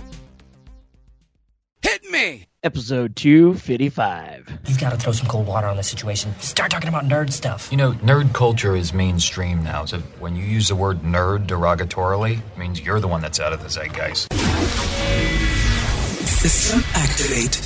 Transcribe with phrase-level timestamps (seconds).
[1.82, 2.49] Hit me!
[2.62, 4.60] Episode 255.
[4.66, 6.38] He's got to throw some cold water on the situation.
[6.42, 7.70] Start talking about nerd stuff.
[7.72, 12.40] You know, nerd culture is mainstream now, so when you use the word nerd derogatorily,
[12.40, 14.34] it means you're the one that's out of the zeitgeist.
[16.28, 17.66] System activate.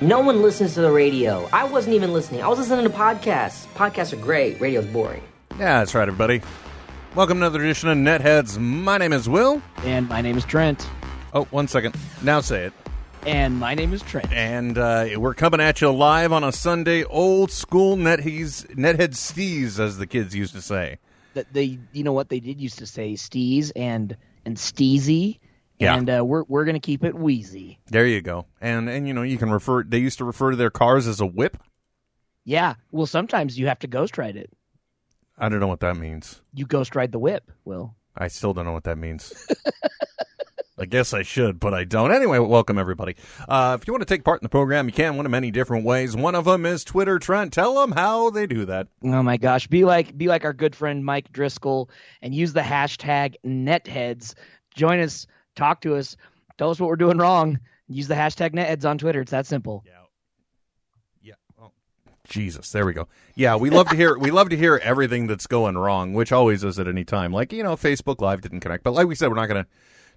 [0.00, 1.48] No one listens to the radio.
[1.52, 2.40] I wasn't even listening.
[2.40, 3.66] I was listening to podcasts.
[3.74, 4.60] Podcasts are great.
[4.60, 5.24] Radio's boring.
[5.58, 6.40] Yeah, that's right, everybody.
[7.16, 8.60] Welcome to another edition of Netheads.
[8.60, 9.60] My name is Will.
[9.78, 10.88] And my name is Trent.
[11.32, 11.96] Oh, one second.
[12.22, 12.72] Now say it.
[13.26, 14.32] And my name is Trent.
[14.32, 19.80] And uh, we're coming at you live on a Sunday, old school netheads, nethead stees,
[19.80, 20.98] as the kids used to say.
[21.34, 25.40] That they, you know what they did used to say, steez and and steezy.
[25.78, 25.96] Yeah.
[25.96, 27.78] And uh, we're we're gonna keep it wheezy.
[27.86, 28.46] There you go.
[28.60, 29.84] And and you know you can refer.
[29.84, 31.56] They used to refer to their cars as a whip.
[32.44, 32.74] Yeah.
[32.90, 34.50] Well, sometimes you have to ghost ride it.
[35.36, 36.40] I don't know what that means.
[36.52, 37.50] You ghost ride the whip.
[37.64, 37.94] Will.
[38.16, 39.32] I still don't know what that means.
[40.80, 42.12] I guess I should, but I don't.
[42.12, 43.16] Anyway, welcome everybody.
[43.48, 45.50] Uh, if you want to take part in the program, you can one of many
[45.50, 46.16] different ways.
[46.16, 47.18] One of them is Twitter.
[47.18, 48.86] Trent, tell them how they do that.
[49.02, 51.90] Oh my gosh, be like be like our good friend Mike Driscoll
[52.22, 54.34] and use the hashtag netheads.
[54.74, 55.26] Join us,
[55.58, 56.16] talk to us,
[56.56, 57.58] tell us what we're doing wrong.
[57.88, 59.20] Use the hashtag netheads on Twitter.
[59.20, 59.82] It's that simple.
[59.86, 59.92] Yeah.
[61.22, 61.34] Yeah.
[61.60, 61.72] Oh,
[62.28, 63.08] Jesus, there we go.
[63.34, 66.64] Yeah, we love to hear we love to hear everything that's going wrong, which always
[66.64, 67.32] is at any time.
[67.32, 69.70] Like you know, Facebook Live didn't connect, but like we said, we're not going to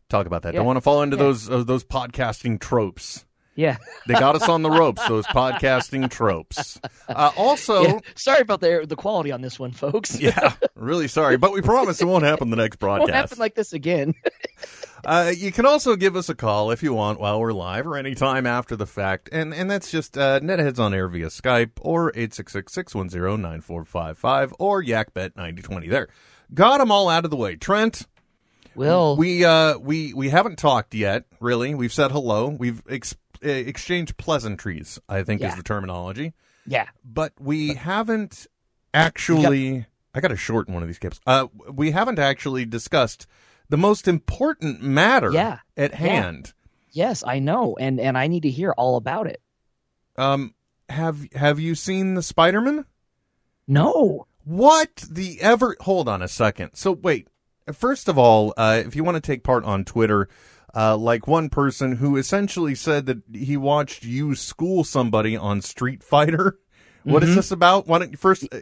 [0.09, 0.53] talk about that.
[0.53, 0.59] Yeah.
[0.59, 1.23] Don't want to fall into Yeah.
[1.23, 3.25] those uh, those podcasting tropes.
[3.55, 3.77] Yeah.
[4.07, 5.05] They got us on the ropes.
[5.09, 6.79] Those podcasting tropes.
[7.09, 7.99] Uh, also, Yeah.
[8.15, 10.19] Sorry about the the quality on this one, folks.
[10.19, 13.55] yeah, really sorry, but we promise it won't happen the next It won't happen like
[13.55, 14.13] this again.
[15.05, 17.97] Uh, you can also give us a call if you want while we're live or
[17.97, 19.29] anytime after the fact.
[19.31, 25.89] And and that's just uh, Netheads on air via Skype or 866-610-9455 or YakBet9020.
[25.89, 26.09] There.
[26.53, 27.55] Got them all out of the way.
[27.55, 28.05] Trent,
[28.75, 31.75] Will we uh we we haven't talked yet, really.
[31.75, 32.47] We've said hello.
[32.47, 36.33] We've ex- uh, exchanged pleasantries, I think is the terminology.
[36.65, 36.87] Yeah.
[37.03, 38.47] But we haven't
[38.93, 41.19] actually I got to shorten one of these clips.
[41.25, 43.27] Uh we haven't actually discussed
[43.71, 45.59] the most important matter Yeah.
[45.75, 46.53] at hand.
[46.91, 49.41] Yes, I know, and and I need to hear all about it.
[50.17, 50.53] Um,
[50.89, 52.85] have have you seen the Spider-Man?
[53.67, 54.27] No.
[54.43, 55.75] What the ever?
[55.81, 56.71] Hold on a second.
[56.73, 57.27] So wait.
[57.73, 60.27] First of all, uh, if you want to take part on Twitter,
[60.75, 66.03] uh, like one person who essentially said that he watched you school somebody on Street
[66.03, 66.59] Fighter.
[67.03, 67.35] What is Mhm.
[67.35, 67.87] this about?
[67.87, 68.59] Why don't you first uh,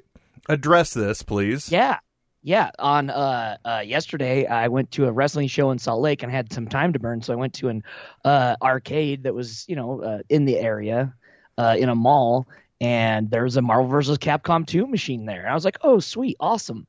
[0.48, 1.70] address this, please?
[1.70, 1.98] Yeah.
[2.42, 2.72] Yeah.
[2.80, 6.52] On uh, uh yesterday I went to a wrestling show in Salt Lake and had
[6.54, 7.84] some time to burn, so I went to an
[8.24, 11.14] uh arcade that was, you know, uh, in the area,
[11.58, 12.48] uh in a mall,
[12.80, 14.18] and there was a Marvel vs.
[14.20, 15.42] Capcom 2 machine there.
[15.42, 16.88] And I was like, "Oh, sweet, awesome."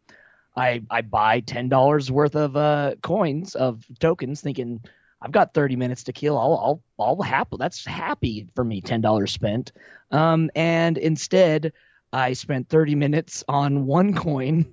[0.57, 4.81] I I buy $10 worth of uh coins of tokens thinking
[5.23, 6.39] I've got 30 minutes to kill.
[6.39, 7.57] I'll I'll I'll happy.
[7.59, 8.81] That's happy for me.
[8.83, 9.73] $10 spent.
[10.13, 11.73] Um and instead
[12.13, 14.67] I spent 30 minutes on one coin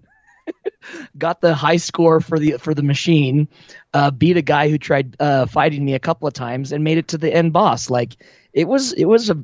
[1.17, 3.47] got the high score for the for the machine,
[3.93, 6.97] uh, beat a guy who tried uh, fighting me a couple of times and made
[6.97, 7.89] it to the end boss.
[7.89, 8.17] Like
[8.53, 9.37] it was it was a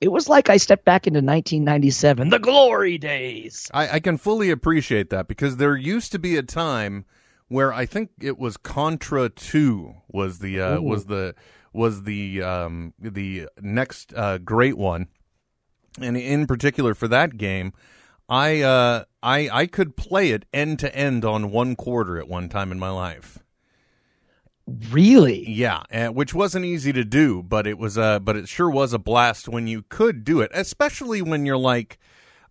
[0.00, 3.70] it was like I stepped back into 1997, the glory days.
[3.74, 7.04] I, I can fully appreciate that because there used to be a time
[7.48, 10.82] where I think it was Contra Two was the uh, Ooh.
[10.82, 11.34] was the
[11.72, 15.08] was the um, the next uh, great one,
[16.00, 17.72] and in particular for that game,
[18.28, 22.48] I uh I I could play it end to end on one quarter at one
[22.48, 23.38] time in my life.
[24.90, 25.48] Really?
[25.48, 28.92] Yeah, uh, which wasn't easy to do, but it was uh but it sure was
[28.92, 31.98] a blast when you could do it, especially when you're like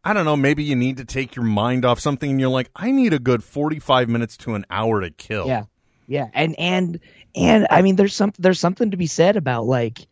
[0.03, 2.69] I don't know, maybe you need to take your mind off something and you're like
[2.75, 5.47] I need a good 45 minutes to an hour to kill.
[5.47, 5.65] Yeah.
[6.07, 6.27] Yeah.
[6.33, 6.99] And and
[7.35, 10.07] and I mean there's some there's something to be said about like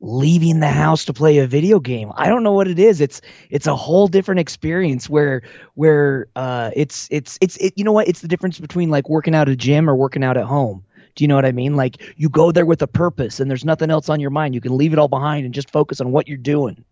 [0.00, 2.12] leaving the house to play a video game.
[2.14, 3.00] I don't know what it is.
[3.00, 3.20] It's
[3.50, 5.42] it's a whole different experience where
[5.74, 8.08] where uh it's it's it's it, you know what?
[8.08, 10.84] It's the difference between like working out at a gym or working out at home.
[11.14, 11.76] Do you know what I mean?
[11.76, 14.54] Like you go there with a purpose and there's nothing else on your mind.
[14.54, 16.84] You can leave it all behind and just focus on what you're doing.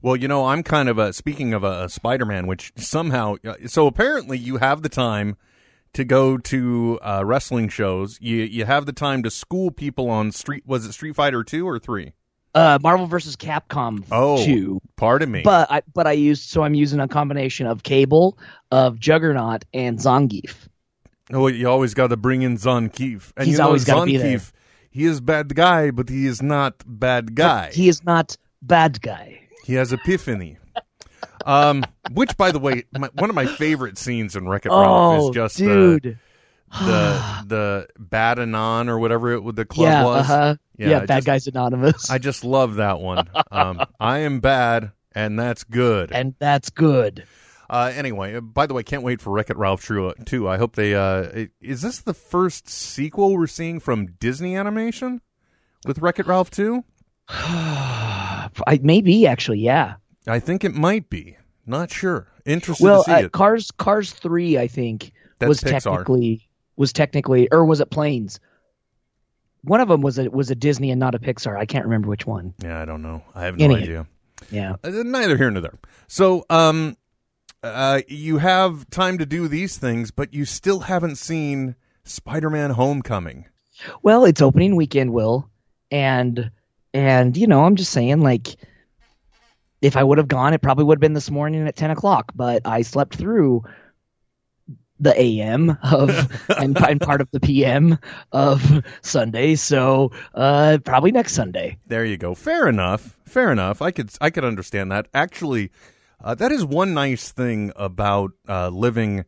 [0.00, 3.54] Well, you know, I'm kind of a speaking of a, a Spider-Man, which somehow uh,
[3.66, 5.36] so apparently you have the time
[5.92, 8.16] to go to uh, wrestling shows.
[8.20, 10.62] You you have the time to school people on street.
[10.66, 12.12] Was it Street Fighter two or three?
[12.58, 14.80] Uh Marvel versus Capcom Oh, 2.
[14.96, 15.42] pardon me.
[15.42, 18.38] But I but I used so I'm using a combination of Cable,
[18.70, 20.54] of Juggernaut and Zangief.
[21.32, 24.16] oh, you always got to bring in Zangief, and He's you know always gotta be
[24.16, 24.38] there.
[24.38, 24.52] Zangief.
[24.90, 27.70] He is bad guy, but he is not bad guy.
[27.72, 29.40] He is not bad guy.
[29.64, 30.56] He has epiphany.
[31.46, 35.20] um, which, by the way, my, one of my favorite scenes in Wreck It Ralph
[35.22, 36.02] Oh, is just dude.
[36.02, 36.16] the
[36.70, 40.30] the the Bad Anon or whatever it the club yeah, was.
[40.30, 40.56] uh-huh.
[40.76, 42.10] Yeah, Yeah, Bad just- Guys Anonymous.
[42.10, 43.28] I just love that one.
[43.50, 46.12] Um, I am bad, and that's good.
[46.12, 47.24] and that's good.
[47.70, 50.48] Uh, anyway, uh, by the way, can't wait for Wreck It Ralph True too.
[50.48, 50.94] I hope they.
[50.94, 55.20] Uh, is this the first sequel we're seeing from Disney Animation
[55.86, 56.84] with Wreck It Ralph two?
[57.28, 59.94] I maybe actually, yeah.
[60.26, 61.36] I think it might be.
[61.66, 62.28] Not sure.
[62.46, 63.28] Interested Well, to see uh.
[63.30, 65.82] Cars Cars 3 I think That's was Pixar.
[65.82, 66.47] technically
[66.78, 68.40] was technically or was it Planes?
[69.62, 71.58] One of them was a was a Disney and not a Pixar.
[71.58, 72.54] I can't remember which one.
[72.62, 73.22] Yeah, I don't know.
[73.34, 73.82] I have no Anyway.
[73.82, 74.06] idea.
[74.50, 74.76] Yeah.
[74.84, 75.78] Uh, neither here nor there.
[76.06, 76.96] So, um,
[77.64, 83.46] uh, you have time to do these things, but you still haven't seen Spider-Man: Homecoming.
[84.02, 85.50] Well, it's opening weekend, Will,
[85.90, 86.50] and
[86.94, 88.56] and you know, I'm just saying, like,
[89.82, 92.30] if I would have gone, it probably would have been this morning at ten o'clock.
[92.36, 93.64] But I slept through
[95.00, 96.10] the AM of
[96.58, 97.98] and, and part of the PM
[98.32, 101.78] of Sunday, so uh, probably next Sunday.
[101.86, 102.34] There you go.
[102.34, 103.16] Fair enough.
[103.24, 103.82] Fair enough.
[103.82, 105.08] I could I could understand that.
[105.14, 105.70] Actually,
[106.22, 109.24] uh, that is one nice thing about uh, living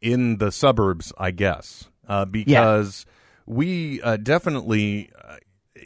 [0.00, 3.06] in the suburbs, I guess, uh, because
[3.46, 5.36] we uh, definitely, uh,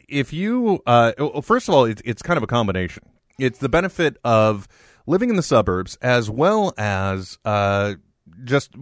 [0.09, 3.05] if you, uh, well, first of all, it's it's kind of a combination.
[3.39, 4.67] It's the benefit of
[5.07, 7.95] living in the suburbs as well as uh,
[8.45, 8.73] just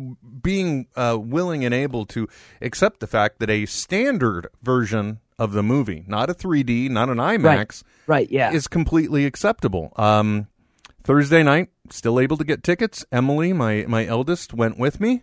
[0.42, 2.28] being uh, willing and able to
[2.60, 7.18] accept the fact that a standard version of the movie, not a 3D, not an
[7.18, 8.30] IMAX, Right?
[8.30, 8.52] Yeah.
[8.52, 9.92] is completely acceptable.
[9.96, 10.48] Um,
[11.02, 13.04] Thursday night, still able to get tickets.
[13.12, 15.22] Emily, my my eldest, went with me.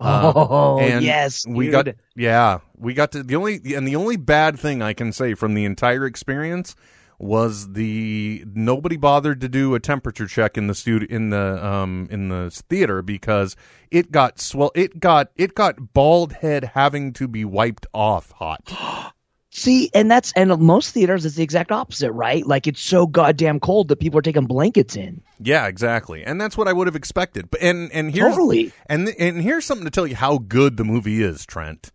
[0.00, 1.72] Uh, oh and yes, we dude.
[1.72, 5.34] got yeah, we got to the only and the only bad thing I can say
[5.34, 6.74] from the entire experience
[7.18, 12.08] was the nobody bothered to do a temperature check in the studio in the um
[12.10, 13.56] in the theater because
[13.90, 19.12] it got swell it got it got bald head having to be wiped off hot.
[19.56, 22.44] See, and that's and most theaters it's the exact opposite, right?
[22.44, 25.22] Like it's so goddamn cold that people are taking blankets in.
[25.38, 27.50] Yeah, exactly, and that's what I would have expected.
[27.52, 28.72] But and and here's Totally.
[28.86, 31.92] and and here's something to tell you how good the movie is, Trent.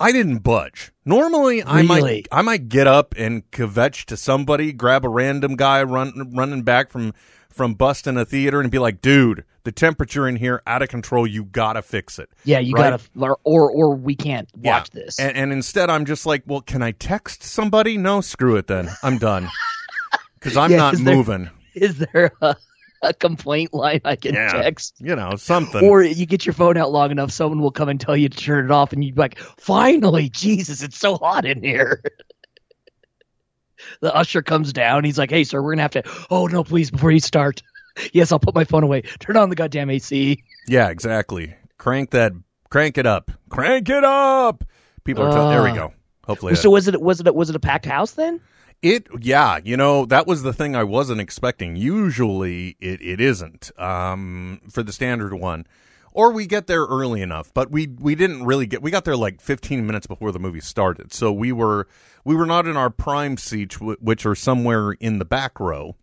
[0.00, 0.92] I didn't budge.
[1.04, 5.82] Normally, I might I might get up and kvetch to somebody, grab a random guy
[5.82, 7.12] run, running back from
[7.50, 11.26] from busting a theater, and be like, "Dude, the temperature in here out of control.
[11.26, 12.98] You gotta fix it." Yeah, you Right?
[13.14, 14.78] gotta or, or we can't Yeah.
[14.78, 15.18] watch this.
[15.18, 18.68] And, and instead, I'm just like, "Well, can I text somebody?" No, screw it.
[18.68, 19.48] Then I'm done
[20.34, 21.50] because I'm Yeah, not moving.
[21.74, 22.56] Is there a,
[23.02, 24.96] a complaint line I can Yeah, text?
[25.00, 25.82] you know something.
[25.84, 28.36] Or you get your phone out long enough, someone will come and tell you to
[28.36, 32.02] turn it off, and you'd be like, "Finally, Jesus, it's so hot in here."
[34.00, 35.04] the usher comes down.
[35.04, 37.62] He's like, "Hey, sir, we're gonna have to." Oh no, please, before you start.
[38.12, 39.02] yes, I'll put my phone away.
[39.18, 40.42] Turn on the goddamn AC.
[40.68, 41.54] Yeah, exactly.
[41.78, 42.32] Crank that.
[42.70, 43.30] Crank it up.
[43.48, 44.64] Crank it up.
[45.04, 45.32] People are.
[45.32, 45.92] tell there we Uh, go.
[46.24, 48.40] Hopefully, So was it was it was it a packed house then?
[48.82, 49.06] It.
[49.20, 51.76] Yeah, you know that was the thing I wasn't expecting.
[51.76, 53.70] Usually, it it isn't.
[53.78, 55.66] Um, for the standard one,
[56.12, 58.82] or we get there early enough, but we we didn't really get.
[58.82, 61.86] We got there like 15 minutes before the movie started, so we were
[62.24, 65.96] we were not in our prime seats, which are somewhere in the back row.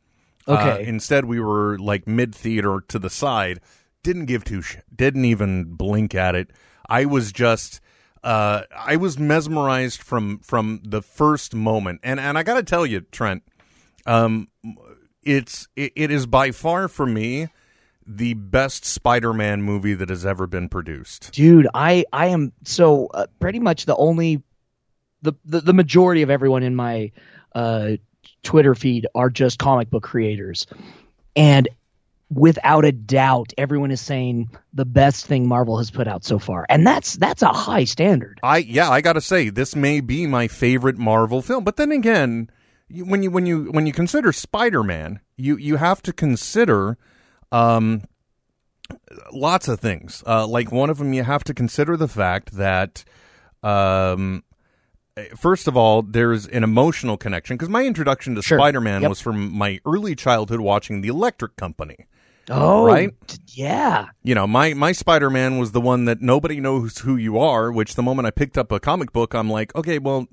[0.48, 0.88] Uh, Okay.
[0.88, 3.60] instead, we were like mid theater to the side.
[4.04, 4.62] Didn't give two.
[4.62, 6.52] Sh- didn't even blink at it.
[6.88, 7.82] I was just.
[8.24, 12.86] Uh, I was mesmerized from from the first moment, and and I got to tell
[12.86, 13.44] you, Trent,
[14.06, 14.48] um,
[15.24, 17.48] it's it, it is by far for me
[18.06, 21.30] the best Spider-Man movie that has ever been produced.
[21.34, 24.42] dude i i am so uh, pretty much the only
[25.24, 27.12] the, the the majority of everyone in my
[27.54, 27.92] uh
[28.44, 30.68] twitter feed are just comic book creators
[31.36, 31.68] and
[32.30, 36.66] without a doubt everyone is saying the best thing marvel has put out so far
[36.68, 40.28] and that's that's a high standard I yeah, I got to say this may be
[40.28, 42.50] my favorite Marvel film, but then again,
[42.90, 46.98] when you when you when you consider Spider-Man, you you have to consider
[47.52, 48.04] um
[49.32, 50.24] lots of things.
[50.26, 53.04] Uh like one of them you have to consider the fact that
[53.64, 54.44] um
[55.36, 58.60] First of all, there's an emotional connection because my introduction to Sure.
[58.60, 59.10] Spider-Man Yep.
[59.10, 62.06] was from my early childhood watching The Electric Company.
[62.50, 63.12] Oh Right?
[63.54, 67.38] yeah you know, my my Spider Man was the one that nobody knows who you
[67.38, 67.72] are.
[67.72, 70.28] Which the moment I picked up a comic book, I'm like, okay, well,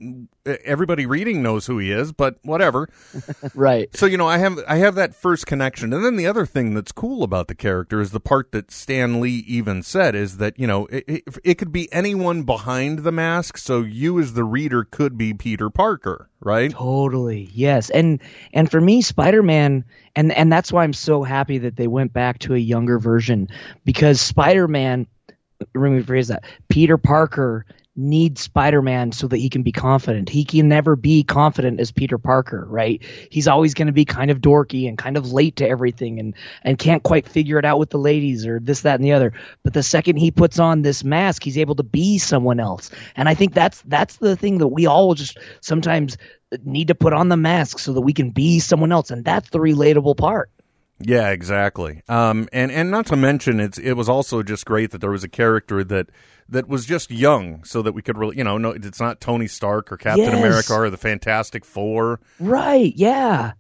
[0.46, 2.88] everybody reading knows who he is, but whatever.
[3.54, 6.46] right So you know, I have I have that first connection, and then the other
[6.46, 10.38] thing that's cool about the character is the part that Stan Lee even said is
[10.38, 14.34] that you know it, it, it could be anyone behind the mask, so you as
[14.34, 16.70] the reader could be Peter Parker, right?
[16.70, 17.48] Totally.
[17.52, 17.90] Yes.
[17.90, 18.20] And
[18.52, 19.84] and for me Spider-Man
[20.16, 23.48] and and that's why I'm so happy that they went back to a younger version
[23.84, 25.06] because Spider-Man
[25.74, 26.44] let me rephrase that.
[26.68, 27.64] Peter Parker
[27.96, 30.28] needs Spider-Man so that he can be confident.
[30.28, 33.02] He can never be confident as Peter Parker, right?
[33.30, 36.34] He's always going to be kind of dorky and kind of late to everything and
[36.62, 39.32] and can't quite figure it out with the ladies or this that and the other.
[39.62, 42.90] But the second he puts on this mask, he's able to be someone else.
[43.16, 46.16] And I think that's that's the thing that we all just sometimes
[46.64, 49.50] need to put on the mask so that we can be someone else and that's
[49.50, 50.50] the relatable part.
[51.00, 52.02] Yeah, exactly.
[52.08, 55.24] Um, and and not to mention, it's it was also just great that there was
[55.24, 56.08] a character that
[56.48, 59.46] that was just young, so that we could really, you know, no, it's not Tony
[59.48, 60.34] Stark or Captain Yes.
[60.38, 62.20] America or the Fantastic Four.
[62.38, 62.92] Right.
[62.96, 63.52] Yeah.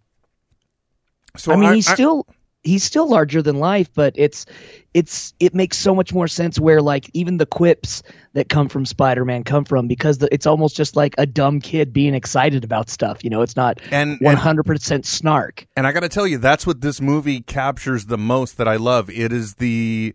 [1.36, 2.26] So I mean, he's still
[2.62, 4.46] he's still larger than life, but it's
[4.94, 8.02] it's it makes so much more sense where like even the quips
[8.34, 11.92] that come from Spider-Man come from because the, it's almost just like a dumb kid
[11.92, 13.24] being excited about stuff.
[13.24, 15.66] You know, it's not And- one hundred percent snark.
[15.76, 18.76] And I got to tell you, that's what this movie captures the most that I
[18.76, 19.10] love.
[19.10, 20.14] It is the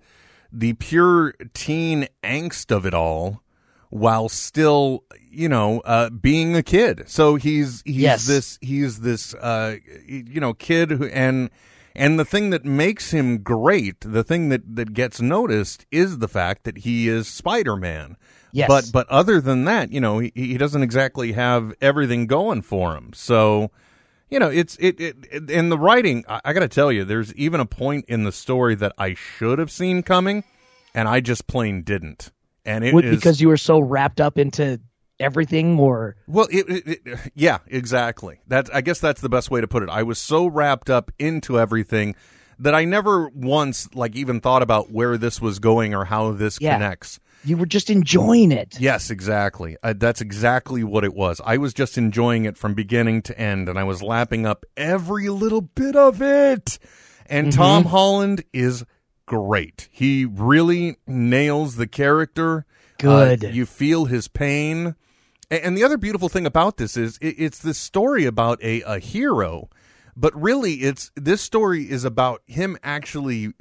[0.52, 3.42] the pure teen angst of it all,
[3.90, 7.04] while still, you know, uh, being a kid.
[7.08, 8.28] So he's he's Yes.
[8.28, 11.50] this he's this uh, you know kid who and.
[11.96, 16.30] And the thing that makes him great, the thing that, that gets noticed, is the
[16.30, 18.16] fact that he is Spider Man.
[18.54, 18.68] Yes.
[18.70, 22.96] But but other than that, you know, he, he doesn't exactly have everything going for
[22.96, 23.12] him.
[23.14, 23.72] So,
[24.30, 26.24] you know, it's it, it, it in the writing.
[26.28, 29.14] I, I got to tell you, there's even a point in the story that I
[29.16, 30.44] should have seen coming,
[30.94, 32.32] and I just plain didn't.
[32.66, 34.80] And it Would- because you were so wrapped up into
[35.20, 38.40] everything or well, it, it, it- yeah, exactly.
[38.48, 39.90] That I guess that's the best way to put it.
[39.90, 42.16] I was so wrapped up into everything
[42.60, 46.60] that I never once like even thought about where this was going or how this
[46.62, 46.74] Yeah.
[46.76, 47.20] connects.
[47.44, 48.80] You were just enjoying it.
[48.80, 49.78] Yes, exactly.
[49.82, 51.42] Uh, that's exactly what it was.
[51.44, 55.30] I was just enjoying it from beginning to end, and I was lapping up every
[55.30, 56.80] little bit of it.
[57.28, 58.86] And Tom Holland is
[59.26, 59.88] great.
[59.92, 62.66] He really nails the character.
[62.98, 63.46] Good.
[63.46, 64.96] Uh, you feel his pain.
[65.52, 69.70] And the other beautiful thing about this is it's this story about a, a hero,
[70.16, 73.54] but really it's this story is about him actually,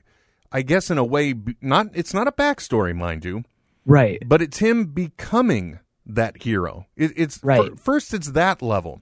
[0.53, 3.45] I guess in a way, not it's not a backstory, mind you,
[3.89, 4.23] Right.
[4.27, 6.87] but it's him becoming that hero.
[6.97, 7.71] It, it's Right.
[7.71, 9.01] fir- first, it's that level,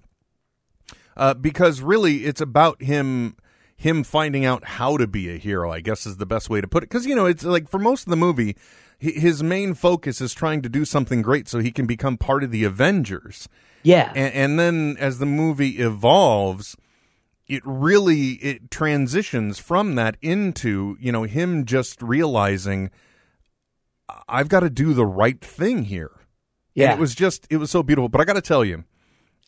[1.16, 3.36] uh, because really, it's about him
[3.78, 5.70] him finding out how to be a hero.
[5.70, 6.88] I guess is the best way to put it.
[6.88, 8.56] Because you know, it's like for most of the movie,
[8.98, 12.50] his main focus is trying to do something great so he can become part of
[12.50, 13.48] the Avengers.
[13.82, 14.12] Yeah.
[14.16, 16.76] And, and then as the movie evolves,
[17.46, 22.90] it really it transitions from that into you know him just realizing
[24.28, 26.12] I've got to do the right thing here.
[26.74, 26.90] yeah.
[26.92, 28.08] And it was just it was so beautiful.
[28.08, 28.84] But I got to tell you,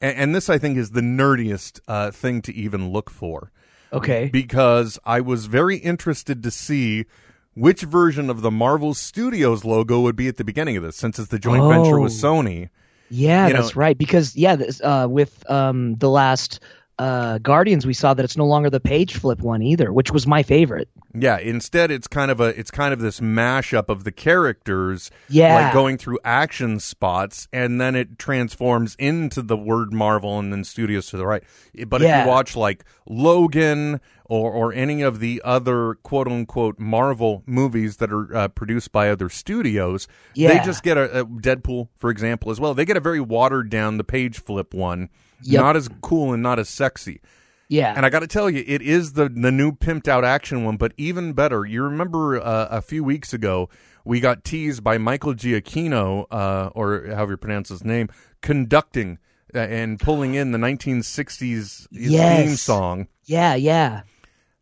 [0.00, 3.52] and, and this I think is the nerdiest uh, thing to even look for
[3.92, 4.28] okay.
[4.32, 7.06] because I was very interested to see
[7.54, 11.18] which version of the Marvel Studios logo would be at the beginning of this, since
[11.18, 12.26] it's the joint venture with Oh.
[12.28, 12.68] Sony.
[13.10, 13.96] Yeah, you know- that's right.
[13.96, 16.60] Because yeah, this, uh, with um, the last
[16.98, 20.26] uh, Guardians, we saw that it's no longer the page flip one either, which was
[20.26, 20.88] my favorite.
[21.14, 25.54] Yeah, instead it's kind of a it's kind of this mashup of the characters Yeah.
[25.54, 30.64] like going through action spots and then it transforms into the word Marvel and then
[30.64, 31.42] studios to the right.
[31.86, 37.42] But if you watch like Logan or or any of the other quote unquote Marvel
[37.46, 42.10] movies that are uh, produced by other studios, they just get a, a Deadpool for
[42.10, 42.74] example as well.
[42.74, 45.08] They get a very watered down the page flip one,
[45.42, 45.60] Yep.
[45.60, 47.20] not as cool and not as sexy.
[47.68, 47.92] Yeah.
[47.94, 50.76] And I got to tell you, it is the the new pimped out action one,
[50.76, 51.64] but even better.
[51.66, 53.68] You remember uh, a few weeks ago
[54.04, 58.08] we got teased by Michael Giacchino, uh, or however you pronounce his name,
[58.40, 59.18] conducting
[59.54, 63.08] uh, and pulling in the 1960s theme song.
[63.24, 64.02] yeah, yeah.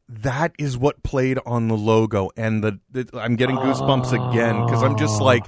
[0.08, 4.82] That is what played on the logo, and the, the I'm getting goosebumps again because
[4.82, 5.44] I'm just like,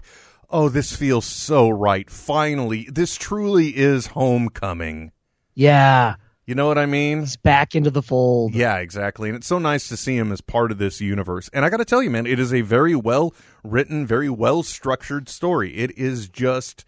[0.51, 2.09] oh, this feels so right.
[2.11, 5.13] Finally, this truly is homecoming.
[5.59, 6.15] Yeah.
[6.47, 7.21] You know what I mean?
[7.21, 8.55] He's back into the fold.
[8.55, 9.29] Yeah, exactly.
[9.29, 11.51] And it's so nice to see him as part of this universe.
[11.53, 13.35] And I got to tell you, man, it is a very well
[13.65, 15.77] written, very well structured story.
[15.77, 16.85] It is just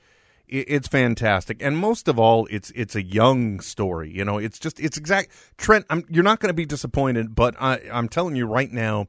[0.46, 1.62] it's fantastic.
[1.62, 4.10] And most of all, it's it's a young story.
[4.16, 7.56] You know, it's just it's exact Trent, I'm you're not going to be disappointed, but
[7.60, 9.08] I I'm telling you right now,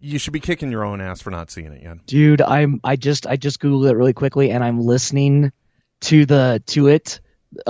[0.00, 2.04] you should be kicking your own ass for not seeing it yet.
[2.04, 5.52] Dude, I'm I just I just googled it really quickly and I'm listening
[6.00, 7.20] to the to it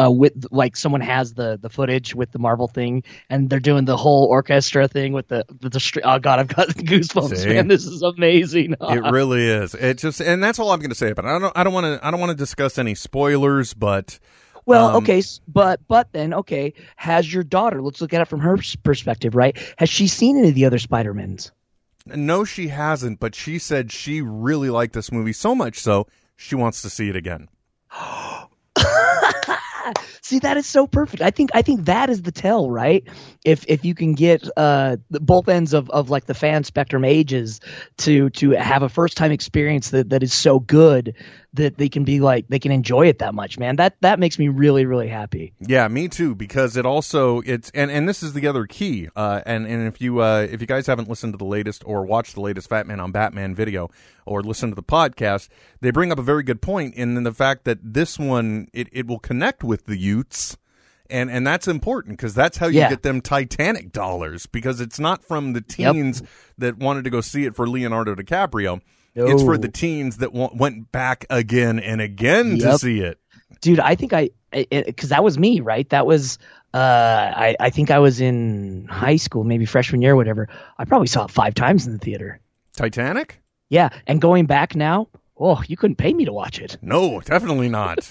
[0.01, 3.85] uh, with like someone has the the footage with the Marvel thing and they're doing
[3.85, 7.49] the whole orchestra thing with the with the str- oh god I've got goosebumps See?
[7.49, 9.75] man this is amazing It really is.
[9.75, 11.29] It just and that's all I'm going to say about it.
[11.29, 14.19] I don't I don't want to I don't want to discuss any spoilers, but
[14.67, 17.81] Well, Um, okay, but but then okay, has your daughter?
[17.81, 19.57] Let's look at it from her perspective, right?
[19.77, 21.53] Has she seen any of the other Spider-Mans?
[22.07, 26.07] No, she hasn't, but she said she really liked this movie so much so
[26.37, 27.49] she wants to see it again.
[30.23, 31.23] See, that is so perfect.
[31.23, 33.05] I think I think that is the tell, right?
[33.45, 37.61] If if you can get uh both ends of, of like the fan spectrum ages
[37.99, 41.15] to to have a first time experience that, that is so good
[41.55, 43.77] that they can be like they can enjoy it that much, man.
[43.77, 45.55] That that makes me really really happy.
[45.61, 46.35] Yeah, me too.
[46.35, 49.09] Because it also it's and, and this is the other key.
[49.17, 52.05] Uh, and and if you uh, if you guys haven't listened to the latest or
[52.05, 53.91] watched the latest Fat Man on Batman video
[54.27, 55.49] or listened to the podcast,
[55.81, 59.07] they bring up a very good point in the fact that this one it, it
[59.07, 60.57] will connect with the youths.
[61.11, 62.91] And and that's important because that's how you Yeah.
[62.91, 66.23] get them Titanic dollars because it's not from the teens
[66.59, 68.83] that wanted to go see it for Leonardo DiCaprio.
[69.27, 73.19] It's for the teens that wa- went back again and again to see it.
[73.61, 76.39] dude i think i because that was me right that was
[76.75, 80.85] uh I, I think i was in high school maybe freshman year or whatever i
[80.85, 82.41] probably saw it five times in the theater
[82.77, 83.41] Titanic?
[83.69, 87.69] yeah and going back now oh you couldn't pay me to watch it No, definitely
[87.69, 88.09] not.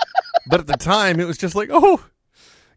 [0.48, 2.02] but at the time, it was just like, oh,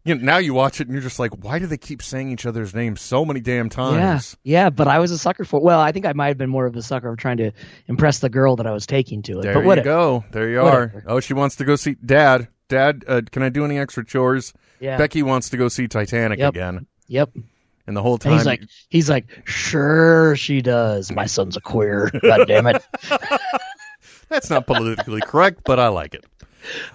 [0.04, 2.30] you know, now you watch it and you're just like, why do they keep saying
[2.30, 4.36] each other's names so many damn times?
[4.44, 6.50] yeah yeah but i was a sucker for well i think i might have been
[6.50, 7.50] more of a sucker of trying to
[7.88, 10.24] impress the girl that i was taking to it There but you go.
[10.30, 11.04] There you Whatever.
[11.06, 11.14] are.
[11.14, 12.48] Oh, she wants to go see Dad.
[12.68, 14.52] Dad, uh, can I do any extra chores?
[14.80, 14.96] Yeah.
[14.96, 16.48] Becky wants to go see Titanic Yep.
[16.54, 17.30] again, yep
[17.86, 21.60] and the whole and time he's like he's like sure she does my son's a
[21.60, 22.82] queer god damn it
[24.28, 26.24] that's not politically correct, but I like it.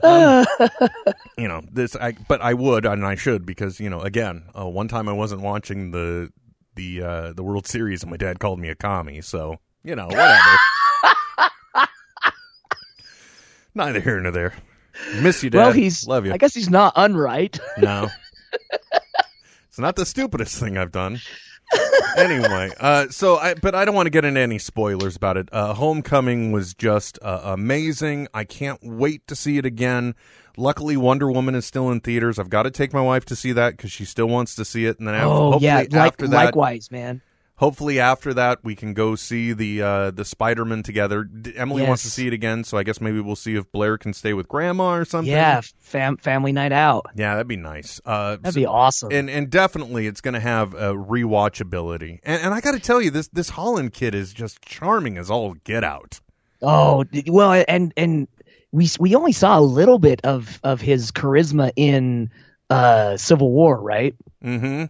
[0.03, 0.45] Um,
[1.38, 4.67] you know this, I but I would and I should because you know again, uh,
[4.67, 6.32] one time I wasn't watching the
[6.75, 10.08] the uh, the World Series and my dad called me a commie, so you know
[10.08, 10.58] whatever.
[13.75, 14.53] Neither here nor there.
[15.21, 15.60] Miss you, Dad.
[15.60, 16.34] well he's love you.
[16.34, 18.10] i guess he's not unright No.
[19.69, 21.19] it's not the stupidest thing I've done.
[22.17, 25.49] Anyway, uh, so I, but I don't want to get into any spoilers about it.
[25.51, 28.27] Uh, Homecoming was just uh, amazing.
[28.34, 30.15] I can't wait to see it again.
[30.58, 32.38] Luckily, Wonder Woman is still in theaters.
[32.38, 34.86] I've got to take my wife to see that because she still wants to see
[34.86, 34.99] it.
[34.99, 37.21] And then oh hopefully yeah like, after that, likewise man
[37.60, 41.24] hopefully after that, we can go see the uh, the Spider Man together.
[41.24, 43.98] D- Emily wants to see it again, so I guess maybe we'll see if Blair
[43.98, 45.32] can stay with Grandma or something.
[45.32, 48.02] yeah fam- family night out yeah, that'd be nice.
[48.06, 49.12] Uh, That'd so- be awesome.
[49.12, 52.19] and and definitely it's going to have a rewatchability.
[52.24, 55.30] And and I got to tell you, this this Holland kid is just charming as
[55.30, 56.19] all get out.
[56.62, 58.28] oh well, and and
[58.72, 62.30] we we only saw a little bit of of his charisma in
[62.69, 64.15] uh Civil War, right?
[64.43, 64.86] Mm-hmm.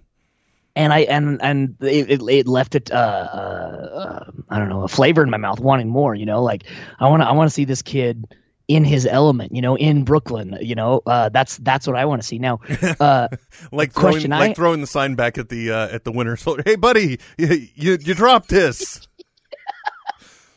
[0.75, 3.89] And I and and it, it, it left it uh, uh,
[4.27, 6.15] uh I don't know a flavor in my mouth, wanting more.
[6.15, 6.63] You know, like
[6.99, 8.25] I want to I want to see this kid
[8.67, 9.53] in his element.
[9.53, 10.58] You know, in Brooklyn.
[10.62, 12.60] You know, uh, that's that's what I want to see now.
[12.99, 13.27] Uh,
[13.71, 16.58] Like throwing Question like throwing the sign back at the uh, at the winner So,
[16.65, 19.08] Hey, buddy, you you, you dropped this.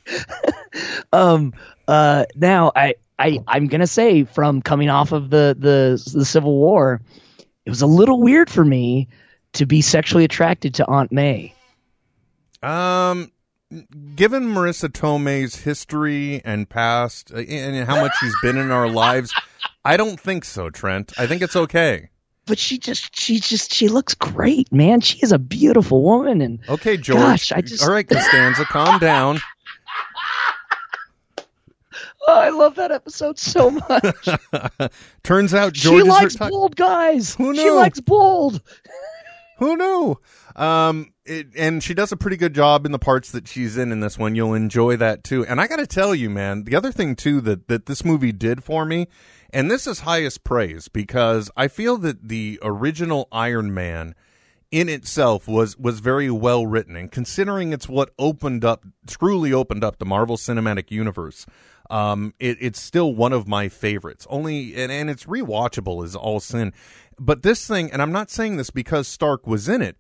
[1.13, 1.53] um
[1.89, 6.57] uh now i i i'm gonna say from coming off of the the the civil
[6.57, 7.01] war
[7.65, 9.09] it was a little weird for me
[9.55, 11.55] to be sexually attracted to aunt may
[12.63, 13.33] um,
[14.15, 19.33] given Marisa Tomei's history and past, uh, and how much she's been in our lives,
[19.85, 21.13] I don't think so, Trent.
[21.19, 22.11] I think it's okay.
[22.47, 26.61] but she just she just she looks great man she is a beautiful woman and
[26.69, 27.19] Okay, George.
[27.19, 29.41] Gosh, I just- All right, Costanza, calm down.
[32.29, 34.29] oh, i love that episode so much
[35.25, 36.51] Turns out she George is her likes type.
[36.51, 37.63] bold guys Who knows?
[37.63, 38.61] she likes bold
[39.63, 40.19] Who knew?
[40.57, 43.93] Um, it, and she does a pretty good job in the parts that she's in
[43.93, 44.35] in this one.
[44.35, 45.47] You'll enjoy that too.
[45.47, 48.33] And I got to tell you, man, the other thing too that that this movie
[48.33, 49.07] did for me,
[49.53, 54.17] and this is highest praise because I feel that the original Iron Man
[54.73, 59.85] in itself was was very well written and considering it's what opened up truly opened
[59.85, 61.45] up the Marvel Cinematic Universe
[61.91, 66.41] um it, it's still one of my favorites only and, and it's rewatchable is all
[66.41, 66.73] sin
[67.25, 69.97] but this thing and I'm not saying this because Stark was in it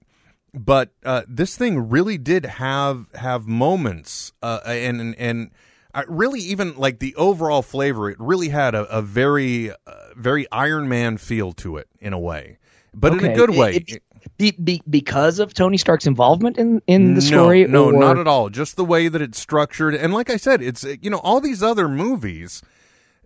[0.54, 5.50] but uh, this thing really did have have moments uh, and and, and
[5.94, 9.74] I really even like the overall flavor it really had a, a very uh,
[10.16, 12.58] very Iron Man feel to it in a way
[12.94, 13.34] but in a Okay.
[13.34, 14.02] good It- way it-
[14.38, 17.66] be, be, because of Tony Stark's involvement in in the story.
[17.66, 18.50] No, no, or- not at all.
[18.50, 21.40] Just the way that it's structured, and like I said, it's uh, you know all
[21.40, 22.62] these other movies.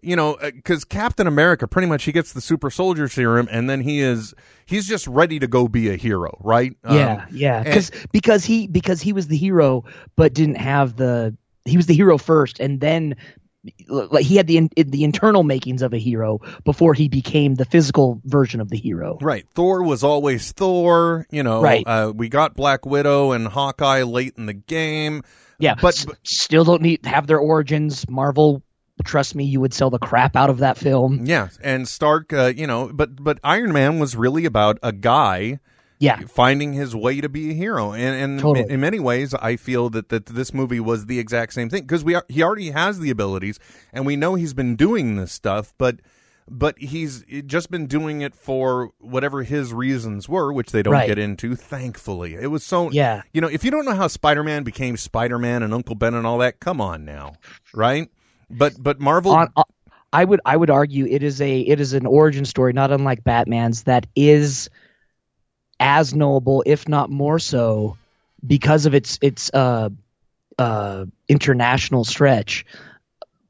[0.03, 3.81] You know, because Captain America, pretty much, he gets the super soldier serum, and then
[3.81, 4.35] he is
[4.67, 6.77] he's just ready to go be a hero, right?
[6.89, 11.37] Yeah, Um, yeah, because because he because he was the hero, but didn't have the
[11.65, 13.17] he was the hero first, and then
[13.89, 17.65] like he had the in, the internal makings of a hero before he became the
[17.65, 19.19] physical version of the hero.
[19.21, 19.45] Right.
[19.57, 21.27] Thor was always Thor.
[21.33, 21.83] You know, Right.
[21.85, 25.23] Uh, we got Black Widow and Hawkeye late in the game.
[25.59, 28.09] Yeah, But- but- still don't need have their origins.
[28.09, 28.63] Marvel,
[29.05, 31.27] trust me, you would sell the crap out of that film.
[31.27, 35.59] Yeah, and Stark, uh, you know, but but Iron Man was really about a guy
[35.99, 38.71] Yeah, finding his way to be a hero and, and Totally.
[38.71, 42.05] in many ways i feel that, that this movie was the exact same thing because
[42.05, 43.59] we are, he already has the abilities
[43.95, 46.01] and we know he's been doing this stuff but
[46.49, 51.07] but he's just been doing it for whatever his reasons were which they don't Right.
[51.09, 53.23] get into thankfully it was so Yeah.
[53.33, 56.37] you know if you don't know how spider-man became spider-man and uncle ben and all
[56.39, 57.37] that come on now
[57.73, 58.11] right
[58.51, 59.65] but but marvel on, on-
[60.13, 63.25] I would I would argue it is a it is an origin story not unlike
[63.25, 64.71] Batman's that is
[65.81, 67.97] as knowable if not more so
[68.47, 69.91] because of its its uh
[70.59, 72.65] uh international stretch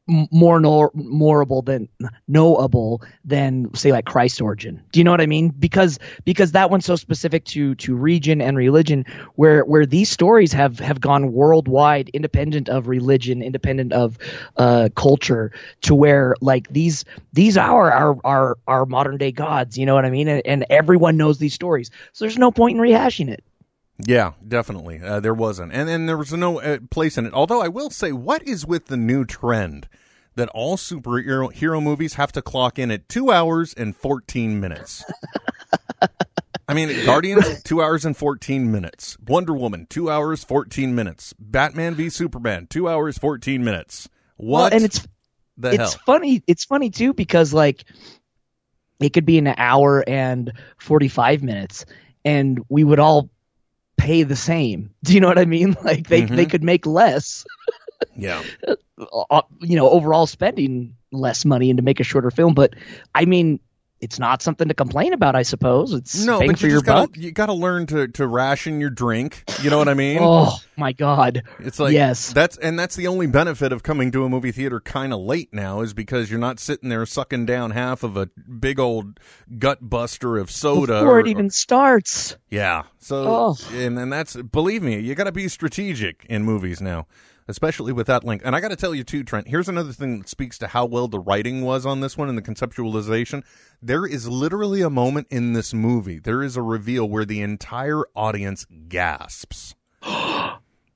[0.06, 1.88] more know- moreable than
[2.28, 4.82] knowable than say like Christ's origin.
[4.92, 5.48] Do you know what I mean?
[5.48, 10.52] Because because that one's so specific to to region and religion where where these stories
[10.52, 14.18] have have gone worldwide independent of religion, independent of
[14.56, 19.86] uh culture to where like these these are our our our modern day gods, you
[19.86, 20.28] know what I mean?
[20.28, 21.90] And, and everyone knows these stories.
[22.12, 23.42] So there's no point in rehashing it.
[23.98, 25.00] Yeah, definitely.
[25.00, 27.32] Uh, there wasn't, and and there was no uh, place in it.
[27.32, 29.88] Although I will say, what is with the new trend
[30.36, 35.04] that all superhero hero movies have to clock in at two hours and fourteen minutes?
[36.68, 39.16] I mean, Guardians two hours and fourteen minutes.
[39.26, 41.34] Wonder Woman two hours fourteen minutes.
[41.38, 44.08] Batman v Superman two hours fourteen minutes.
[44.36, 44.58] What?
[44.60, 45.06] Well, and it's
[45.56, 46.02] the it's hell?
[46.04, 47.84] funny it's funny too because like
[49.00, 51.84] it could be an hour and 45 minutes
[52.24, 53.30] and we would all
[53.96, 56.36] pay the same do you know what i mean like they Mhm.
[56.36, 57.44] they could make less
[58.16, 58.42] Yeah.
[59.30, 62.74] uh, you know overall spending less money and to make a shorter film but
[63.14, 63.60] i mean
[64.00, 67.30] it's not something to complain about i suppose it's No, but you gotta buck you
[67.32, 69.44] gotta learn to to ration your drink.
[69.62, 70.18] You know what I mean?
[70.22, 72.30] oh my god It's like Yes.
[72.34, 75.48] that's and that's the only benefit of coming to a movie theater kind of late
[75.54, 79.18] now is because you're not sitting there sucking down half of a big old
[79.58, 81.00] gut buster of soda.
[81.00, 82.82] before or- it even starts yeah.
[82.98, 83.56] So Oh.
[83.72, 87.06] and and that's believe me, you got to be strategic in movies now,
[87.48, 88.42] especially with that link.
[88.44, 89.48] And I got to tell you too, Trent.
[89.48, 92.36] Here's another thing that speaks to how well the writing was on this one and
[92.36, 93.42] the conceptualization.
[93.80, 96.18] There is literally a moment in this movie.
[96.18, 99.74] There is a reveal where the entire audience gasps.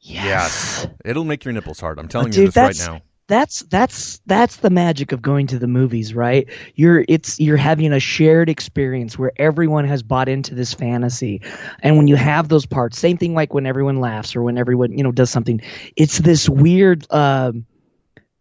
[0.03, 0.87] Yes.
[1.05, 1.99] It'll make your nipples hard.
[1.99, 3.03] I'm telling you Dude, this right now.
[3.31, 6.49] That's that's that's the magic of going to the movies right?
[6.75, 11.41] You're it's you're having a shared experience where everyone has bought into this fantasy.
[11.81, 14.99] And when you have those parts same thing like when everyone laughs or when everyone
[14.99, 15.63] you know does something
[15.97, 17.65] it's this weird um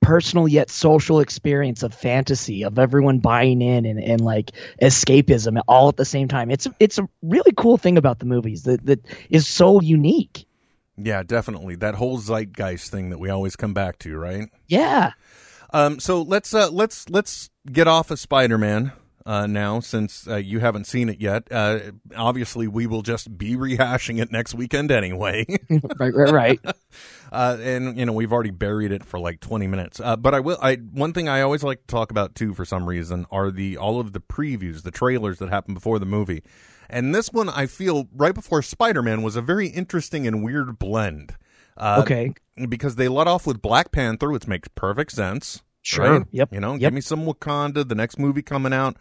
[0.01, 5.89] personal yet social experience of fantasy of everyone buying in and, and like escapism all
[5.89, 6.49] at the same time.
[6.49, 10.45] It's it's a really cool thing about the movies that that is so unique
[11.01, 11.75] Yeah, definitely.
[11.75, 14.49] That whole zeitgeist thing that we always come back to, right?
[14.67, 15.11] yeah
[15.71, 18.91] Um, so let's uh, let's let's get off of Spider-Man
[19.25, 21.47] uh, now, since uh, you haven't seen it yet.
[21.51, 21.79] Uh,
[22.15, 25.45] obviously, we will just be rehashing it next weekend anyway.
[25.99, 26.59] right right right
[27.31, 29.99] uh, and you know we've already buried it for like 20 minutes.
[29.99, 30.57] Uh, but I will.
[30.61, 33.77] I one thing I always like to talk about too, for some reason, are the
[33.77, 36.41] all of the previews, the trailers that happen before the movie.
[36.89, 41.35] And this one, I feel right before Spider-Man was a very interesting and weird blend.
[41.77, 42.33] Uh, okay
[42.67, 45.61] because they let off with Black Panther, which makes perfect sense.
[45.81, 46.17] Sure.
[46.19, 46.27] right?
[46.31, 46.53] Yep.
[46.53, 46.79] You know, Yep.
[46.79, 47.87] give me some Wakanda.
[47.87, 48.97] The next movie coming out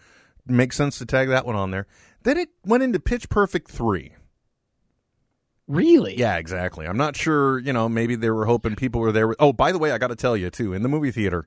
[0.46, 1.87] makes sense to tag that one on there.
[2.22, 4.12] Then it went into Pitch Perfect three,
[5.66, 6.16] Really?
[6.16, 6.87] Yeah, exactly.
[6.87, 7.59] I'm not sure.
[7.59, 9.35] You know, maybe they were hoping people were there.
[9.38, 10.72] Oh, by the way, I got to tell you too.
[10.72, 11.46] In the movie theater,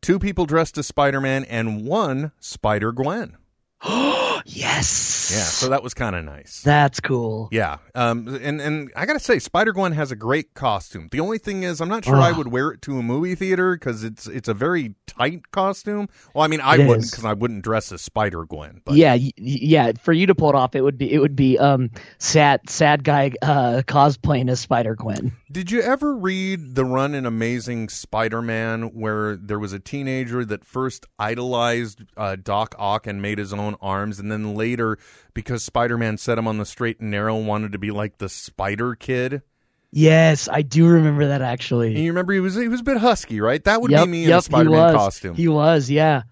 [0.00, 3.36] two people dressed as Spider Man and one Spider Gwen.
[4.46, 5.30] yes.
[5.32, 6.62] Yeah, so that was kind of nice.
[6.62, 7.48] That's cool.
[7.52, 11.08] Yeah, um, and and I gotta say, Spider Gwen has a great costume.
[11.10, 13.74] The only thing is, I'm not sure I would wear it to a movie theater
[13.74, 16.08] because it's it's a very tight costume.
[16.34, 18.80] Well, I mean, I It wouldn't because I wouldn't dress as Spider Gwen.
[18.84, 19.92] But yeah, y- y- yeah.
[20.00, 23.04] For you to pull it off, it would be it would be um sad sad
[23.04, 25.32] guy uh cosplaying as Spider Gwen.
[25.50, 30.64] Did you ever read the run in Amazing Spider-Man where there was a teenager that
[30.64, 34.98] first idolized uh, Doc Ock and made his own arms, and then later,
[35.34, 38.94] because Spider-Man set him on the straight and narrow, wanted to be like the Spider
[38.94, 39.42] Kid?
[39.90, 41.98] Yes, I do remember that And actually.
[41.98, 43.62] you remember he was he was a bit husky, right?
[43.64, 45.34] That would yep, be me in yep, a Spider-Man he costume.
[45.34, 46.22] He was, yeah.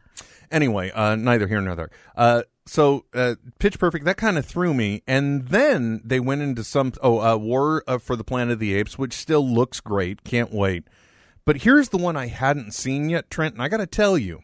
[0.51, 1.91] anyway, uh, neither here nor there.
[2.17, 5.03] Uh, so, uh, Pitch Perfect, that kind of threw me.
[5.07, 8.75] And then they went into some, oh, uh, War uh, for the Planet of the
[8.75, 10.25] Apes, which still looks great.
[10.25, 10.89] Can't wait.
[11.45, 14.41] But here's the one I hadn't seen yet, Trent, and I got to tell you,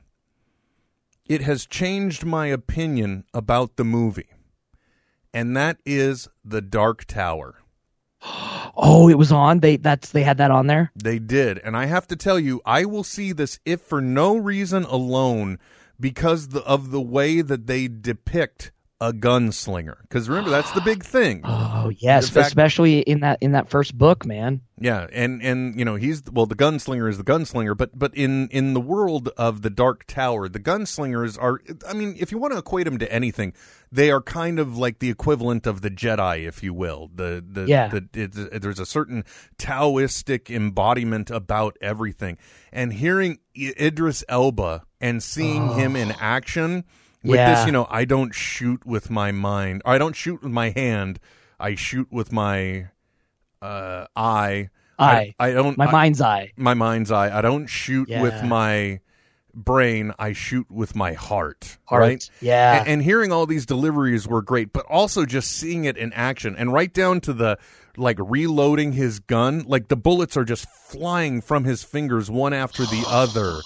[1.26, 4.30] it has changed my opinion about the movie.
[5.32, 7.56] And that is The Dark Tower.
[8.74, 9.60] Oh, it was on.
[9.60, 10.90] They that's they had that on there.
[10.96, 11.58] They did.
[11.58, 15.58] And I have to tell you, I will see this if for no reason alone
[16.00, 20.00] because the, of the way that they depict a gunslinger.
[20.02, 21.42] Because remember, that's the big thing.
[21.74, 24.60] Oh yes, fact- especially in that in that first book, man.
[24.78, 28.46] Yeah, and and you know he's well the gunslinger is the gunslinger, but but in
[28.48, 31.60] in the world of the Dark Tower, the gunslingers are.
[31.88, 33.52] I mean, if you want to equate them to anything,
[33.90, 37.10] they are kind of like the equivalent of the Jedi, if you will.
[37.12, 37.88] The the, Yeah.
[37.88, 39.24] the it, there's a certain
[39.58, 42.38] Taoistic embodiment about everything,
[42.72, 45.72] and hearing Idris Elba and seeing oh.
[45.72, 46.84] him in action
[47.22, 47.54] with Yeah.
[47.54, 50.70] this, you know, I don't shoot with my mind, or I don't shoot with my
[50.70, 51.18] hand,
[51.60, 52.88] I shoot with my
[53.60, 54.70] uh, eye.
[54.98, 55.34] Eye.
[55.38, 55.76] I, I don't.
[55.78, 56.52] My I- mind's eye.
[56.56, 57.36] my mind's eye.
[57.36, 59.00] I don't shoot with my
[59.54, 60.12] brain.
[60.18, 61.78] I shoot with my heart.
[61.84, 62.00] Heart.
[62.00, 62.30] Right.
[62.40, 62.82] Yeah.
[62.82, 66.54] A- And, hearing all these deliveries were great, but also just seeing it in action
[66.56, 67.58] and right down to the
[67.96, 69.64] like reloading his gun.
[69.66, 73.58] Like the bullets are just flying from his fingers one after the other.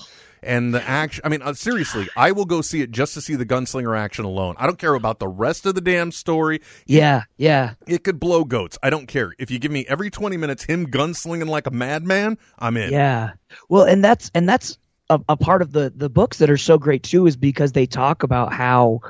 [0.42, 3.34] And the action, I mean, uh, seriously, I will go see it just to see
[3.34, 4.54] the gunslinger action alone.
[4.58, 6.60] I don't care about the rest of the damn story.
[6.86, 7.74] Yeah, yeah.
[7.86, 8.78] It could blow goats.
[8.82, 9.32] I don't care.
[9.38, 12.92] If you give me every 20 minutes him gunslinging like a madman, I'm in.
[12.92, 13.32] Yeah.
[13.68, 14.78] Well, and that's and that's
[15.10, 17.86] a, a part of the the books that are so great too is because they
[17.86, 19.00] talk about how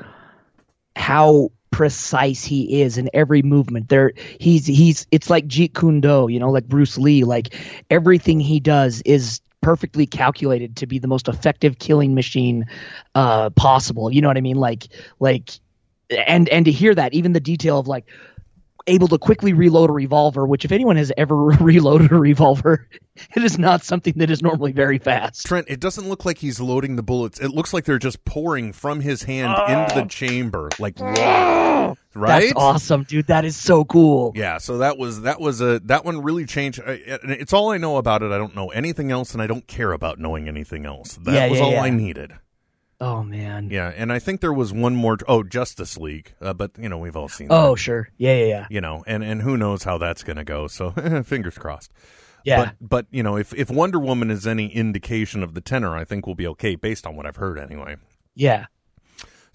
[0.95, 3.89] how precise he is in every movement.
[3.89, 7.55] There he's he's it's like Jeet Kune Do, you know, like Bruce Lee, like
[7.89, 12.65] everything he does is perfectly calculated to be the most effective killing machine
[13.15, 14.09] uh possible.
[14.09, 14.55] You know what I mean?
[14.55, 14.87] Like
[15.19, 15.59] like
[16.09, 18.05] and and to hear that even the detail of like
[18.87, 22.87] able to quickly reload a revolver, which if anyone has ever reloaded a revolver,
[23.35, 25.45] it is not something that is normally very fast.
[25.45, 27.39] Trent, it doesn't look like he's loading the bullets.
[27.39, 30.07] It looks like they're just pouring from his hand into the oh.
[30.07, 31.95] chamber, like water.
[32.15, 32.47] Right?
[32.47, 33.27] That's awesome, dude.
[33.27, 34.33] That is so cool.
[34.35, 36.81] Yeah, so that was that was a that one really changed.
[36.83, 38.31] It's all I know about it.
[38.31, 41.13] I don't know anything else, and I don't care about knowing anything else.
[41.21, 41.81] That Yeah, was yeah, all yeah.
[41.83, 42.33] I needed.
[42.99, 43.69] Oh man.
[43.69, 45.17] Yeah, and I think there was one more.
[45.27, 47.47] Oh, Justice League, uh, but you know we've all seen.
[47.51, 48.09] Oh that, sure.
[48.17, 48.67] Yeah, yeah, yeah.
[48.69, 50.67] you know, and and who knows how that's going to go.
[50.67, 50.91] So
[51.23, 51.91] fingers crossed.
[52.43, 52.65] Yeah.
[52.65, 56.05] But but you know if if Wonder Woman is any indication of the tenor, I
[56.05, 57.97] think we'll be okay based on what I've heard anyway.
[58.35, 58.65] yeah.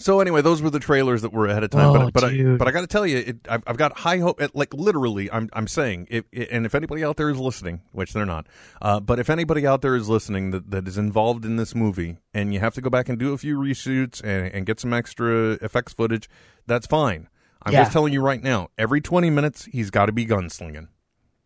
[0.02, 1.88] So anyway, those were the trailers that were ahead of time.
[1.88, 4.18] Oh, but but I, but I got to tell you, it, I've, I've got high
[4.18, 4.40] hope.
[4.40, 8.12] At, Like literally, I'm I'm saying, if, and if anybody out there is listening, which
[8.12, 8.46] they're not,
[8.80, 12.18] uh, but if anybody out there is listening that, that is involved in this movie,
[12.34, 14.92] and you have to go back and do a few reshoots and, and get some
[14.92, 16.28] extra effects footage,
[16.66, 17.28] that's fine.
[17.62, 17.82] I'm Yeah.
[17.82, 20.88] just telling you right now, every 20 minutes, he's got to be gunslinging.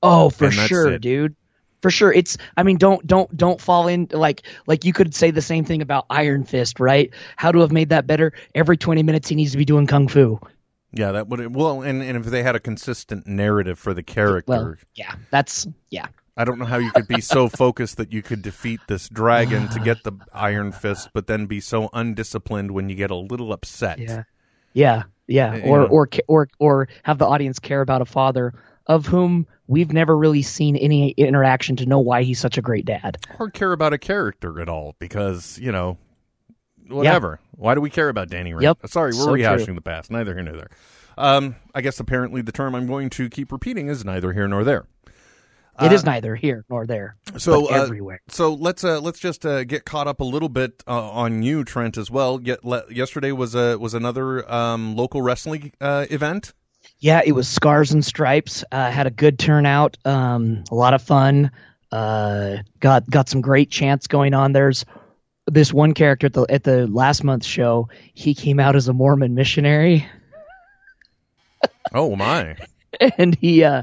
[0.03, 1.03] Oh, for sure, it.
[1.03, 1.37] dude.
[1.83, 2.12] For sure.
[2.12, 5.65] It's I mean, don't don't don't fall in like like you could say the same
[5.65, 7.12] thing about Iron Fist, right?
[7.37, 8.33] How to have made that better?
[8.55, 10.41] Every 20 minutes he needs to be doing kung fu.
[10.93, 14.51] Yeah, that would well, and, and if they had a consistent narrative for the character,
[14.51, 15.15] Well, yeah.
[15.31, 16.07] That's yeah.
[16.39, 19.69] I don't know how you could be so focused that you could defeat this dragon
[19.71, 23.53] to get the Iron Fist, but then be so undisciplined when you get a little
[23.53, 23.99] upset.
[23.99, 24.25] Yeah.
[24.75, 25.05] Yeah.
[25.27, 25.53] Yeah.
[25.53, 25.87] Uh, you Or know.
[25.87, 28.55] or or or have the audience care about a father
[28.87, 32.85] of whom we've never really seen any interaction to know why he's such a great
[32.85, 33.18] dad.
[33.38, 35.99] Or care about a character at all because, you know,
[36.88, 37.40] whatever.
[37.53, 38.62] Why do we care about Danny Rand?
[38.62, 38.79] Yep.
[38.87, 39.75] Sorry, we're So rehashing true.
[39.75, 40.11] the past.
[40.11, 40.70] Neither here nor there.
[41.18, 44.64] Um, I guess apparently the term I'm going to keep repeating is neither here nor
[44.64, 44.87] there.
[45.79, 47.16] It is neither here nor there.
[47.37, 48.22] So uh, everywhere.
[48.29, 51.64] So let's uh, let's just uh, get caught up a little bit uh, on you,
[51.64, 52.40] Trent, as well.
[52.42, 56.55] Yet yesterday was a was another um, local wrestling uh, event.
[56.99, 58.65] Yeah, it was Scars and Stripes.
[58.73, 61.51] Uh, had a good turnout, um, a lot of fun.
[61.93, 64.53] Uh, got got some great chants going on.
[64.53, 64.85] There's
[65.47, 67.89] this one character at the at the last month's show.
[68.15, 70.07] He came out as a Mormon missionary,
[71.93, 72.57] Oh my!
[73.19, 73.83] and he uh,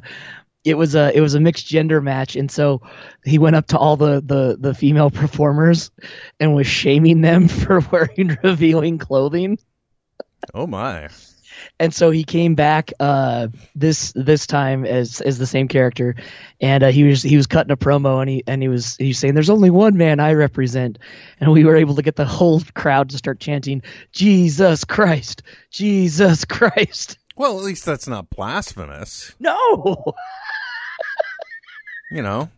[0.63, 2.82] it was a it was a mixed gender match, and so
[3.23, 5.91] he went up to all the the the female performers
[6.39, 9.58] and was shaming them for wearing revealing clothing.
[10.54, 11.10] Oh my!
[11.79, 16.15] And so he came back uh, this this time as as the same character,
[16.61, 19.09] and uh, he was he was cutting a promo and he and he was he
[19.09, 20.99] was saying there's only one man I represent,
[21.39, 26.45] and we were able to get the whole crowd to start chanting Jesus Christ, Jesus
[26.45, 27.17] Christ.
[27.35, 29.33] Well, at least that's not blasphemous.
[29.39, 30.13] No,
[32.11, 32.49] You know.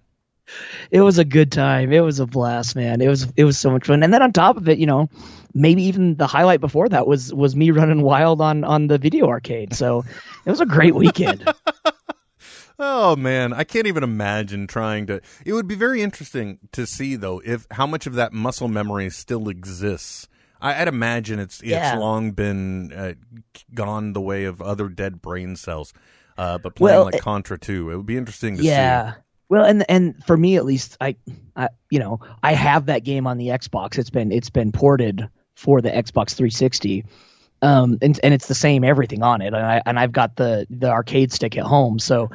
[0.91, 1.91] It was a good time.
[1.91, 3.01] It was a blast, man.
[3.01, 4.03] It was it was so much fun.
[4.03, 5.09] And then on top of it, you know,
[5.53, 9.27] maybe even the highlight before that was was me running wild on on the video
[9.27, 9.73] arcade.
[9.73, 10.03] So
[10.45, 11.47] it was a great weekend.
[12.77, 15.21] Oh man, I can't even imagine trying to.
[15.45, 19.09] It would be very interesting to see though if how much of that muscle memory
[19.11, 20.27] still exists.
[20.61, 21.93] I, I'd imagine it's Yeah.
[21.93, 23.13] it's long been uh,
[23.73, 25.93] gone the way of other dead brain cells.
[26.37, 29.13] Uh, but playing Well, like it- Contra 2, it would be interesting to yeah.
[29.13, 29.17] see.
[29.49, 31.15] Well, and and for me at least, I,
[31.55, 33.97] I you know I have that game on the Xbox.
[33.97, 37.05] It's been it's been ported for the Xbox 360,
[37.61, 39.47] um, and and it's the same everything on it.
[39.47, 42.29] And I and I've got the the arcade stick at home, so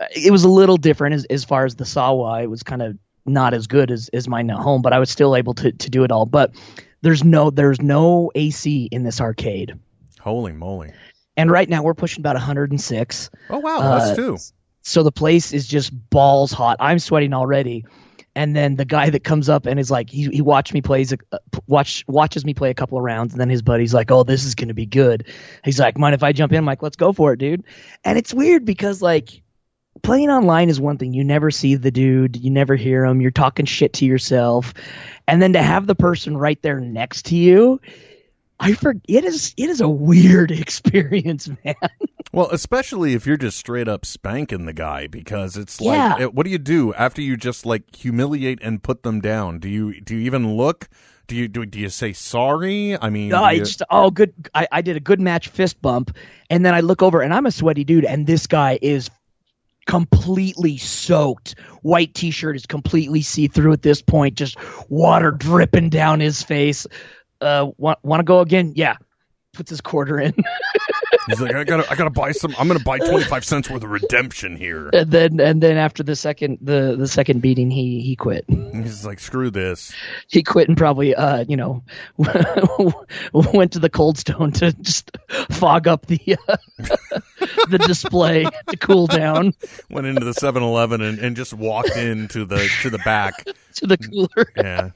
[0.00, 2.42] uh, it was a little different as as far as the Sawa.
[2.42, 5.10] It was kind of not as good as as mine at home, but I was
[5.10, 6.24] still able to to do it all.
[6.26, 6.54] But
[7.02, 9.78] there's no there's no AC in this arcade,
[10.20, 10.92] Holy moly!
[11.36, 14.38] and right now we're pushing about 106 Oh wow, Uh, us too.
[14.86, 16.76] So the place is just balls hot.
[16.78, 17.84] I'm sweating already.
[18.36, 21.12] And then the guy that comes up and is like, he, he watched me plays,
[21.12, 21.18] a,
[21.66, 24.44] watch watches me play a couple of rounds, and then his buddy's like, "Oh, this
[24.44, 25.26] is gonna be good."
[25.64, 27.64] He's like, "Mind if I jump in?" I'm like, "Let's go for it, dude."
[28.04, 29.42] And it's weird because like
[30.02, 31.14] playing online is one thing.
[31.14, 33.20] You never see the dude, you never hear him.
[33.20, 34.72] You're talking shit to yourself,
[35.26, 37.80] and then to have the person right there next to you,
[38.58, 41.74] I forget it is it is a weird experience, man.
[42.32, 46.16] Well, especially if you're just straight up spanking the guy, because it's like, Yeah.
[46.20, 49.58] eh, what do you do after you just like humiliate and put them down?
[49.58, 50.88] Do you do you even look?
[51.28, 52.96] Do you do, do you say sorry?
[53.00, 54.32] I mean, No, you- just oh good.
[54.54, 56.16] I, I did a good match fist bump,
[56.50, 59.10] and then I look over and I'm a sweaty dude, and this guy is
[59.86, 61.54] completely soaked.
[61.82, 64.56] White t-shirt is completely see through at this point, just
[64.90, 66.86] water dripping down his face.
[67.40, 68.72] Uh, want want to go again?
[68.76, 68.96] Yeah.
[69.52, 70.34] Puts his quarter in,
[71.28, 72.54] he's like, I gotta I gotta buy some.
[72.58, 74.88] I'm gonna buy twenty five cents worth of redemption here.
[74.92, 78.44] and then and then after the second the the second beating, he he quit.
[78.48, 79.94] He's like, screw this.
[80.28, 81.82] He quit and probably uh you know
[83.32, 85.10] went to the cold stone to just
[85.50, 86.56] fog up the uh,
[87.70, 89.54] the display to cool down.
[89.90, 93.44] Went into the 7-Eleven and, and just walked into the to the back.
[93.76, 94.52] to the cooler.
[94.56, 94.90] Yeah.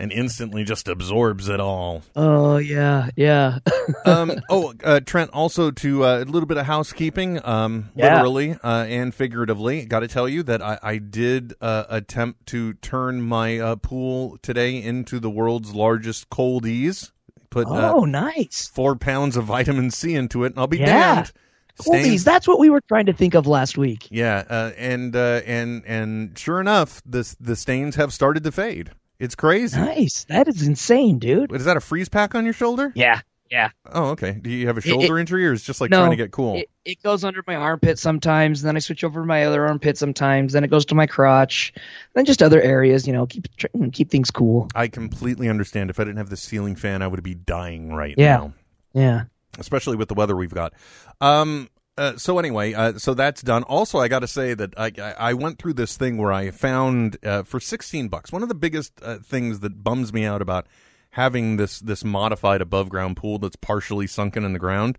[0.00, 2.02] And instantly just absorbs it all.
[2.14, 3.58] Oh yeah, yeah.
[4.06, 8.14] um, oh, uh, Trent, also to uh, a little bit of housekeeping, um, Yeah.
[8.14, 9.84] literally uh, and figuratively.
[9.86, 14.38] Got to tell you that I, I did uh, attempt to turn my uh, pool
[14.40, 17.10] today into the world's largest coldies.
[17.50, 18.70] Put oh, uh, nice.
[18.72, 21.14] four pounds of vitamin C into it, and I'll be Yeah.
[21.14, 21.32] damned.
[21.80, 21.84] Oldies.
[22.02, 24.06] Stains- That's what we were trying to think of last week.
[24.10, 28.90] yeah, uh, and uh, and and sure enough, the the stains have started to fade.
[29.20, 29.78] It's crazy.
[29.80, 30.24] Nice.
[30.24, 31.52] That is insane, dude.
[31.52, 32.92] Is that a freeze pack on your shoulder?
[32.94, 33.70] Yeah, yeah.
[33.92, 34.32] Oh, okay.
[34.32, 36.16] Do you have a It- shoulder injury, or is it just like no, trying to
[36.16, 36.54] get cool?
[36.56, 39.98] It, it goes under my armpit sometimes, then I switch over to my other armpit
[39.98, 41.72] sometimes, then it goes to my crotch,
[42.14, 43.06] then just other areas.
[43.08, 43.48] You know, keep
[43.92, 44.68] keep things cool.
[44.74, 45.90] I completely understand.
[45.90, 48.36] If I didn't have the ceiling fan, I would be dying right Yeah.
[48.36, 48.52] now,
[48.94, 49.22] Yeah.
[49.58, 50.74] especially with the weather we've got.
[51.20, 51.68] Um.
[51.98, 53.62] Uh, so anyway, uh, so that's done.
[53.64, 56.50] Also, I got to say that I, I I went through this thing where I
[56.52, 58.32] found uh, for sixteen bucks.
[58.32, 60.66] One of the biggest uh, things that bums me out about
[61.10, 64.96] having this this modified above ground pool that's partially sunken in the ground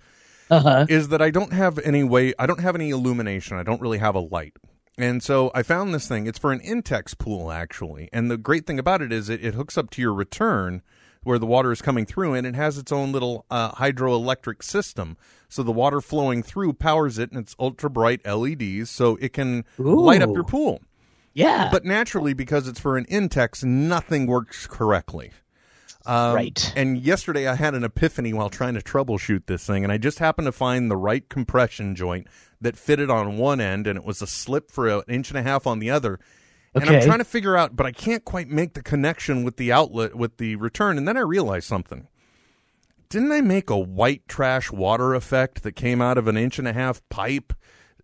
[0.49, 0.85] Uh huh.
[0.89, 3.57] is that I don't have any way, I don't have any illumination.
[3.57, 4.57] I don't really have a light.
[4.97, 6.27] And so I found this thing.
[6.27, 8.09] It's for an Intex pool, actually.
[8.11, 10.81] And the great thing about it is it, it hooks up to your return
[11.23, 15.17] where the water is coming through, and it has its own little uh, hydroelectric system.
[15.49, 19.65] So the water flowing through powers it, and it's ultra bright LEDs, so it can
[19.77, 20.81] light up your pool.
[21.33, 21.69] Yeah.
[21.71, 25.31] But naturally, because it's for an Intex, nothing works correctly.
[26.05, 26.73] Um, Right.
[26.75, 30.19] And yesterday I had an epiphany while trying to troubleshoot this thing, and I just
[30.19, 32.27] happened to find the right compression joint
[32.61, 35.43] that fitted on one end, and it was a slip for an inch and a
[35.43, 36.19] half on the other.
[36.75, 39.71] And I'm trying to figure out, but I can't quite make the connection with the
[39.71, 40.97] outlet with the return.
[40.97, 42.07] And then I realized something.
[43.09, 46.67] didn't I make a white trash water effect that came out of an inch and
[46.67, 47.53] a half pipe?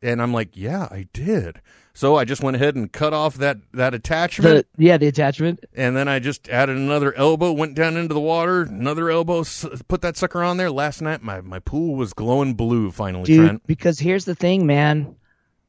[0.02, 1.62] And I'm like, yeah, I did.
[1.94, 5.64] So I just went ahead and cut off that that attachment, The yeah, the attachment.
[5.74, 9.46] and then I just added another elbow, went down into the water, another elbow,
[9.88, 10.70] put that sucker on there.
[10.70, 12.92] Last night, my my pool was glowing blue.
[12.92, 13.68] Finally, dude Trent.
[13.68, 15.16] because here's the thing man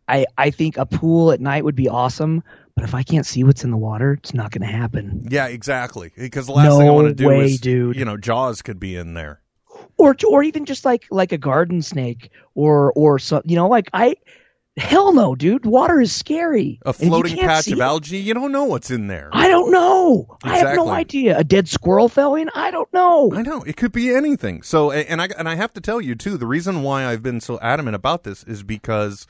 [0.08, 2.42] i i think a pool at night would be awesome
[2.76, 5.46] but if i can't see what's in the water it's not going to happen Yeah,
[5.48, 6.12] exactly.
[6.16, 7.96] Because the last No thing I want to do way, is, dude.
[7.96, 9.40] you know, Jaws could be in there.
[9.98, 13.88] or or even just like like a garden snake or or so you know like
[13.92, 14.14] i
[14.78, 17.78] hell no dude water is scary A And if you floating can't patch see of
[17.78, 19.30] it- algae, you don't know what's in there.
[19.32, 20.90] i don't know i have no Exactly.
[20.92, 24.62] idea a dead squirrel fell in i don't know I know it could be anything.
[24.62, 27.22] So, a- and I and I have to tell you too, the reason why I've
[27.22, 29.26] been so adamant about this is because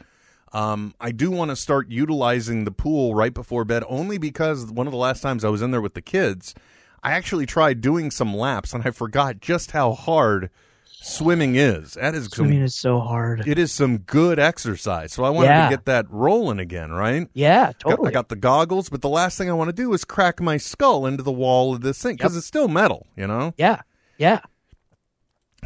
[0.56, 4.86] um, I do want to start utilizing the pool right before bed, only because one
[4.86, 6.54] of the last times I was in there with the kids,
[7.02, 10.48] I actually tried doing some laps and I forgot just how hard
[10.84, 11.92] swimming is.
[11.94, 15.12] That is some, swimming is so hard it is some good exercise.
[15.12, 15.68] So I wanted Yeah.
[15.68, 17.28] to get that rolling again, right?
[17.34, 19.92] yeah Got- totally I got the goggles, but the last thing I want to do
[19.92, 22.38] is crack my skull into the wall of this thing because Yep.
[22.38, 23.52] it's still metal, you know.
[23.56, 23.82] yeah
[24.18, 24.40] yeah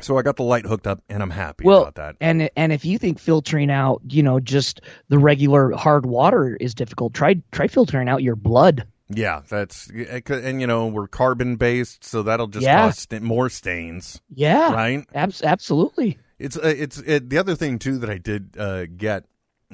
[0.00, 2.16] So I got the light hooked up, and I'm happy well about that.
[2.20, 6.74] and and if you think filtering out you know just the regular hard water is
[6.74, 12.04] difficult try try filtering out your blood Yeah, that's and you know we're carbon based,
[12.04, 12.86] so that'll just Yeah.
[12.86, 15.04] cause sta- more stains, yeah right?
[15.14, 19.24] abs- absolutely It's uh, it's it, the other thing too that I did uh, get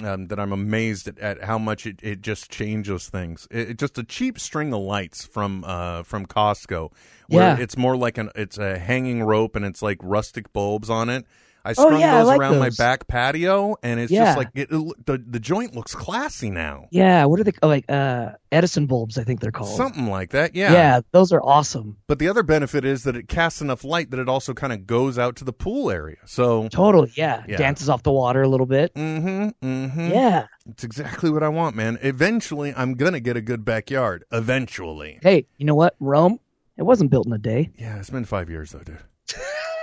[0.02, 3.46] um, that I'm amazed at, at how much it, it just changes things.
[3.50, 6.92] It, it- just a cheap string of lights from uh, from Costco,
[7.28, 7.62] where Yeah.
[7.62, 11.24] it's more like an it's a hanging rope and it's like rustic bulbs on it.
[11.66, 14.24] I strung Oh, yeah, I those like around my back patio, and it's Yeah.
[14.26, 16.86] just like it, it- the the joint looks classy now.
[16.90, 20.30] yeah what are they oh, like uh edison bulbs i think they're called Something like
[20.30, 21.00] that, Yeah, yeah.
[21.12, 24.28] those are awesome But the other benefit is that it casts enough light that it
[24.28, 26.16] also kind of goes out to the pool area.
[26.24, 27.42] So, totally yeah.
[27.48, 27.56] Yeah.
[27.58, 30.08] dances off the water a little bit mm-hmm, mm-hmm.
[30.10, 31.96] yeah it's exactly what I want, man.
[32.02, 34.24] Eventually, I'm gonna get a good backyard.
[34.32, 35.18] Eventually.
[35.22, 36.40] hey you know what rome
[36.76, 38.98] it wasn't built in a day Yeah, it's been five years though, dude.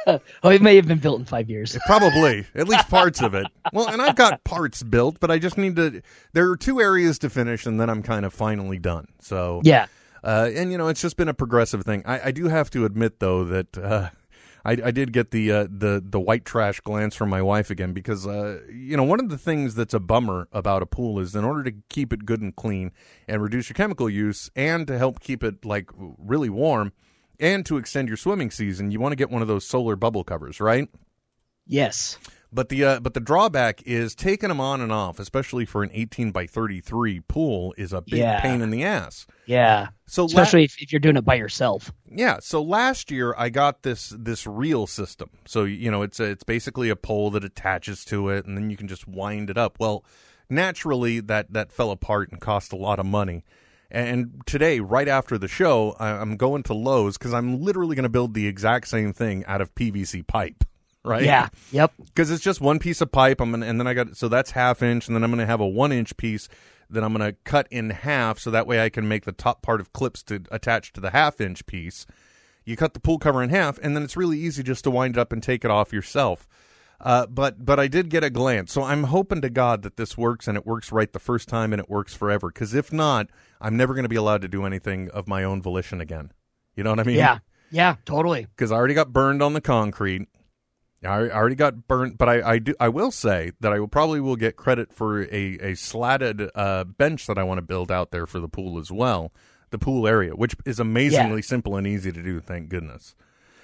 [0.08, 3.48] oh it may have been built in five years Probably, at least parts of it.
[3.74, 6.02] Well, and I've got parts built, but I just need to.
[6.34, 9.08] There are two areas to finish, and then I'm kind of finally done.
[9.20, 9.88] So, yeah
[10.24, 12.04] Uh, and you know, it's just been a progressive thing.
[12.06, 14.10] I, I do have to admit, though, that uh,
[14.66, 17.94] I, I did get the uh, the the white trash glance from my wife again
[17.94, 21.36] because uh, you know one of the things that's a bummer about a pool is
[21.36, 22.92] in order to keep it good and clean
[23.28, 26.94] and reduce your chemical use and to help keep it like really warm
[27.44, 30.24] and to extend your swimming season, you want to get one of those solar bubble
[30.24, 30.88] covers, right?
[31.66, 32.18] yes
[32.52, 35.90] But the uh, but the drawback is taking them on and off, especially for an
[35.94, 38.42] 18 by 33 pool, is a big Yeah.
[38.42, 39.26] pain in the ass.
[39.46, 43.34] yeah So la- especially if, if you're doing it by yourself yeah, so last year
[43.38, 45.30] I got this this reel system.
[45.46, 48.70] So you know, it's a, it's basically a pole that attaches to it, and then
[48.70, 49.78] you can just wind it up.
[49.80, 50.06] Well,
[50.50, 53.46] naturally that that fell apart and cost a lot of money.
[53.94, 58.10] And today, right after the show, I'm going to Lowe's because I'm literally going to
[58.10, 60.64] build the exact same thing out of PVC pipe.
[61.06, 61.24] Right?
[61.24, 63.42] yeah yep because it's just one piece of pipe.
[63.42, 65.60] I'm gonna, and then I got so that's half inch, and then I'm gonna have
[65.60, 66.48] a one inch piece
[66.90, 69.82] that I'm gonna cut in half, so that way I can make the top part
[69.82, 72.06] of clips to attach to the half inch piece.
[72.64, 75.18] You cut the pool cover in half, and then it's really easy just to wind
[75.18, 76.48] it up and take it off yourself.
[77.04, 80.18] Uh, but but I did get a glance, so I'm hoping to God that this
[80.18, 82.48] works and it works right the first time and it works forever.
[82.48, 83.28] Because if not,
[83.60, 86.32] I'm never going to be allowed to do anything of my own volition again.
[86.78, 87.18] You know what I mean?
[87.18, 87.40] yeah
[87.72, 90.30] yeah totally because I already got burned on the concrete.
[91.04, 94.22] I already got burnt, but I, I do I will say that I will probably
[94.22, 98.12] will get credit for a a slatted uh, bench that I want to build out
[98.12, 99.34] there for the pool as well,
[99.72, 102.40] the pool area, which is amazingly simple and easy to do.
[102.40, 103.14] Thank goodness.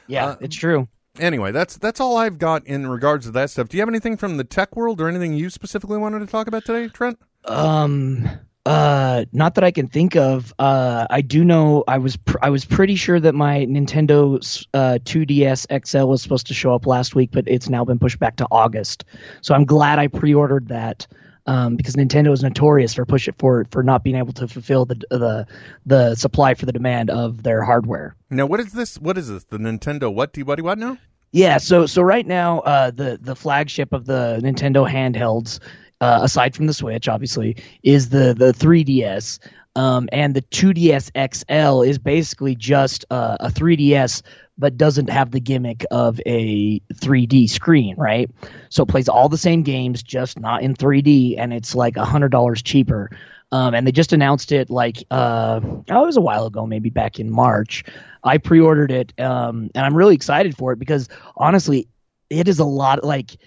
[0.07, 3.67] yeah Uh, it's true Anyway, that's that's all I've got in regards to that stuff.
[3.69, 6.47] Do you have anything from the tech world or anything you specifically wanted to talk
[6.47, 7.19] about today, Trent?
[7.45, 8.27] Um,
[8.65, 10.53] uh, not that I can think of.
[10.59, 14.35] Uh, I do know I was pr- I was pretty sure that my Nintendo
[14.73, 18.19] uh 2DS XL was supposed to show up last week, but it's now been pushed
[18.19, 19.05] back to August.
[19.41, 21.07] So I'm glad I pre-ordered that.
[21.45, 24.85] Um, because Nintendo is notorious for push it for for not being able to fulfill
[24.85, 25.47] the the
[25.85, 28.15] the supply for the demand of their hardware.
[28.29, 28.99] Now, what is this?
[28.99, 29.45] What is this?
[29.45, 30.31] The Nintendo what?
[30.31, 30.57] Do what?
[30.57, 30.99] do what now?
[31.31, 35.59] Yeah, so so right now, uh, the the flagship of the Nintendo handhelds,
[36.01, 39.39] uh, aside from the Switch, obviously, is the the 3DS.
[39.75, 44.23] Um, and the 2DS XL is basically just uh, a 3DS,
[44.57, 48.29] but doesn't have the gimmick of a 3D screen, right?
[48.69, 52.03] So it plays all the same games, just not in 3D, and it's like a
[52.03, 53.11] hundred dollars cheaper.
[53.51, 56.89] Um, and they just announced it like uh, oh, it was a while ago, maybe
[56.89, 57.83] back in March.
[58.23, 61.87] I pre-ordered it, um, and I'm really excited for it because honestly,
[62.29, 63.03] it is a lot.
[63.03, 63.37] Like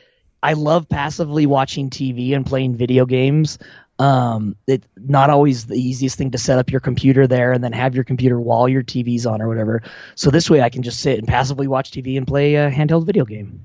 [0.42, 3.58] I love passively watching TV and playing video games.
[3.98, 7.72] Um, it's not always the easiest thing to set up your computer there and then
[7.72, 9.82] have your computer while your TV's on or whatever.
[10.16, 13.06] So this way, I can just sit and passively watch TV and play a handheld
[13.06, 13.64] video game.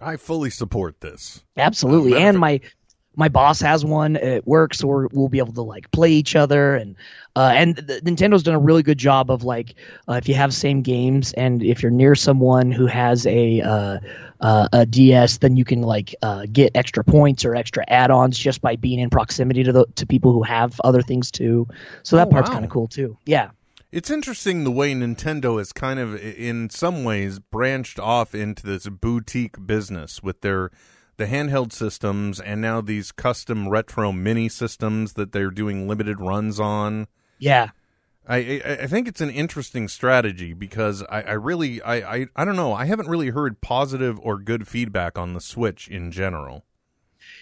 [0.00, 1.42] I fully support this.
[1.56, 2.60] Absolutely, and my
[3.18, 6.36] my boss has one at work, so we're, we'll be able to like play each
[6.36, 6.96] other and
[7.36, 9.74] uh, and the, Nintendo's done a really good job of like
[10.08, 13.98] uh, if you have same games and if you're near someone who has a uh,
[14.40, 18.60] uh, a DS, then you can like uh, get extra points or extra add-ons just
[18.60, 21.66] by being in proximity to the to people who have other things too.
[22.02, 22.54] So that Oh, part's wow.
[22.54, 23.16] kind of cool too.
[23.26, 23.50] Yeah.
[23.90, 28.86] It's interesting the way Nintendo has kind of, in some ways, branched off into this
[28.86, 30.70] boutique business with their
[31.18, 36.58] the handheld systems and now these custom retro mini systems that they're doing limited runs
[36.58, 37.06] on.
[37.38, 37.70] Yeah.
[38.26, 42.44] I, I, I think it's an interesting strategy because I, I really I, I, I
[42.44, 46.64] don't know I haven't really heard positive or good feedback on the Switch in general.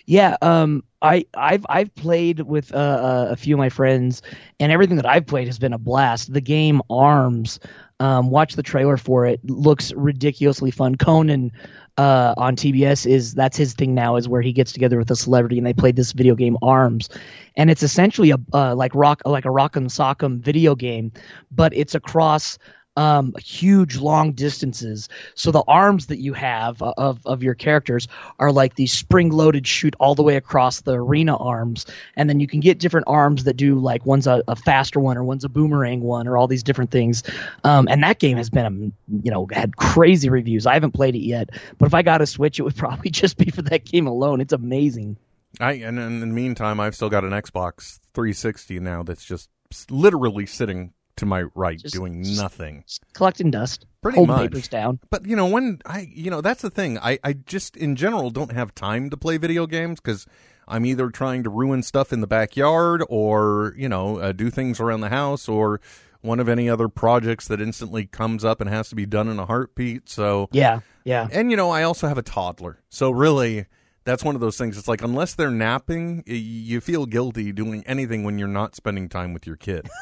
[0.07, 4.23] Yeah, um, I I've I've played with uh, uh, a few of my friends,
[4.61, 6.33] and everything that I've played has been a blast.
[6.33, 7.59] The game Arms,
[7.99, 9.41] um, watch the trailer for it.
[9.45, 10.95] Looks ridiculously fun.
[10.97, 11.51] Conan
[11.99, 15.17] uh, on TBS is that's his thing now is where he gets together with a
[15.17, 17.09] celebrity and they play this video game Arms,
[17.57, 21.13] and it's essentially a uh, like rock like a Rock'em Sock'em video game,
[21.51, 22.59] but it's across
[22.97, 25.09] um, huge long distances.
[25.35, 29.67] So the arms that you have of, of your characters are like these spring loaded
[29.67, 31.87] shoot all the way across the arena arms.
[32.17, 35.17] And then you can get different arms that do like one's a, a faster one
[35.17, 37.23] or one's a boomerang one or all these different things.
[37.65, 38.93] Um, and that game has been,
[39.23, 40.67] you know, had crazy reviews.
[40.67, 43.37] I haven't played it yet, but if I got a Switch, it would probably just
[43.37, 44.41] be for that game alone.
[44.41, 45.17] It's amazing.
[45.61, 49.49] I and in the meantime I've still got an Xbox 360 now that's just
[49.91, 52.85] literally sitting to my right Just- doing just- nothing.
[52.87, 53.87] Just collecting dust.
[54.03, 54.51] Pretty Home much.
[54.51, 55.01] papers down.
[55.11, 58.31] But you know when I you know that's the thing I I just in general
[58.31, 60.27] don't have time to play video games because
[60.69, 64.79] I'm either trying to ruin stuff in the backyard or you know uh, do things
[64.81, 65.81] around the house or
[66.23, 69.39] one of any other projects that instantly comes up and has to be done in
[69.39, 70.09] a heartbeat.
[70.09, 70.81] So Yeah.
[71.05, 71.29] Yeah.
[71.33, 73.67] and you know I also have a toddler, so really
[74.05, 74.79] that's one of those things.
[74.79, 79.33] It's like unless they're napping, you feel guilty doing anything when you're not spending time
[79.35, 79.89] with your kid.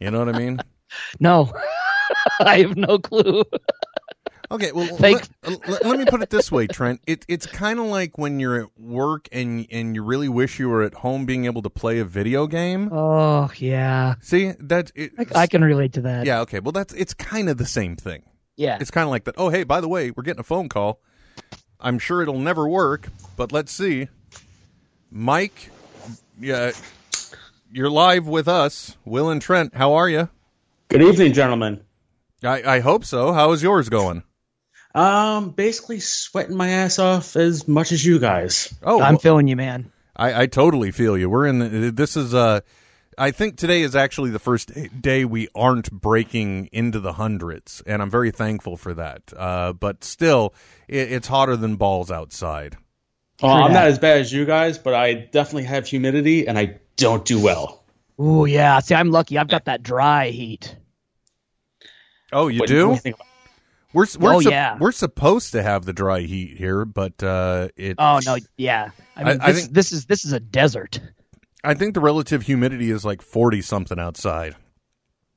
[0.00, 0.60] you know what I mean?
[1.20, 1.52] No.
[2.40, 3.44] I have no clue.
[4.50, 5.28] Okay, well, let,
[5.66, 7.00] let- let me put it this way, Trent.
[7.06, 10.68] It, it's kind of like when you're at work and and you really wish you
[10.68, 12.90] were at home, being able to play a video game.
[12.92, 14.14] Oh, yeah.
[14.20, 16.26] See, that I, I can relate to that.
[16.26, 16.60] yeah, okay.
[16.60, 18.22] Well, that's it's kind of the same thing.
[18.56, 18.78] Yeah.
[18.80, 19.34] It's kind of like that.
[19.38, 21.00] Oh, hey, by the way, we're getting a phone call.
[21.80, 24.08] I'm sure it'll never work, but let's see.
[25.10, 25.70] Mike,
[26.40, 26.72] yeah,
[27.74, 29.74] you're live with us, Will and Trent.
[29.74, 30.28] How are you?
[30.88, 31.80] Good evening, gentlemen.
[32.42, 33.32] I, I hope so.
[33.32, 34.22] How is yours going?
[34.94, 38.72] Um, basically sweating my ass off as much as you guys.
[38.84, 39.90] Oh, I'm well- feeling you, man.
[40.16, 41.28] I, I totally feel you.
[41.28, 42.60] We're in the, this is uh
[43.18, 44.70] I think today is actually the first
[45.00, 49.32] day we aren't breaking into the hundreds, and I'm very thankful for that.
[49.36, 50.54] Uh, but still,
[50.86, 52.76] it, it's hotter than balls outside.
[53.42, 56.78] Well, I'm not as bad as you guys, but I definitely have humidity and I
[56.96, 57.84] don't do well.
[58.18, 58.78] Oh yeah.
[58.80, 59.38] See, I'm lucky.
[59.38, 60.76] I've got that dry heat.
[62.32, 62.96] Oh, you What- do?
[62.96, 63.14] do you
[63.92, 64.76] We're we're Oh, sup- yeah.
[64.80, 67.94] we're supposed to have the dry heat here, but uh, it.
[67.98, 68.90] Oh no, yeah.
[69.16, 71.00] I mean, I- I this, think- this is this is a desert.
[71.62, 74.56] I think the relative humidity is like forty something outside.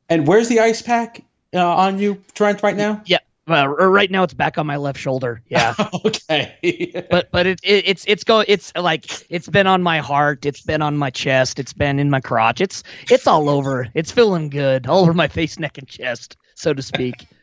[0.09, 3.01] And where's the ice pack uh, on you, Trent, right now?
[3.05, 3.19] Yeah.
[3.49, 5.41] Uh, right now, it's back on my left shoulder.
[5.47, 5.73] Yeah.
[6.05, 7.05] okay.
[7.09, 10.45] but but it, it it's it's go it's like it's been on my heart.
[10.45, 11.57] It's been on my chest.
[11.57, 12.59] It's been in my crotch.
[12.59, 13.87] It's it's all over.
[13.93, 17.25] It's feeling good all over my face, neck, and chest, so to speak.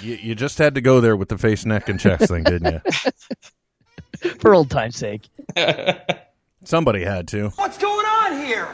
[0.00, 2.84] You, you just had to go there with the face, neck, and chest thing, didn't
[2.84, 4.30] you?
[4.38, 5.28] For old time's sake.
[6.62, 7.48] Somebody had to.
[7.56, 8.68] What's going on here?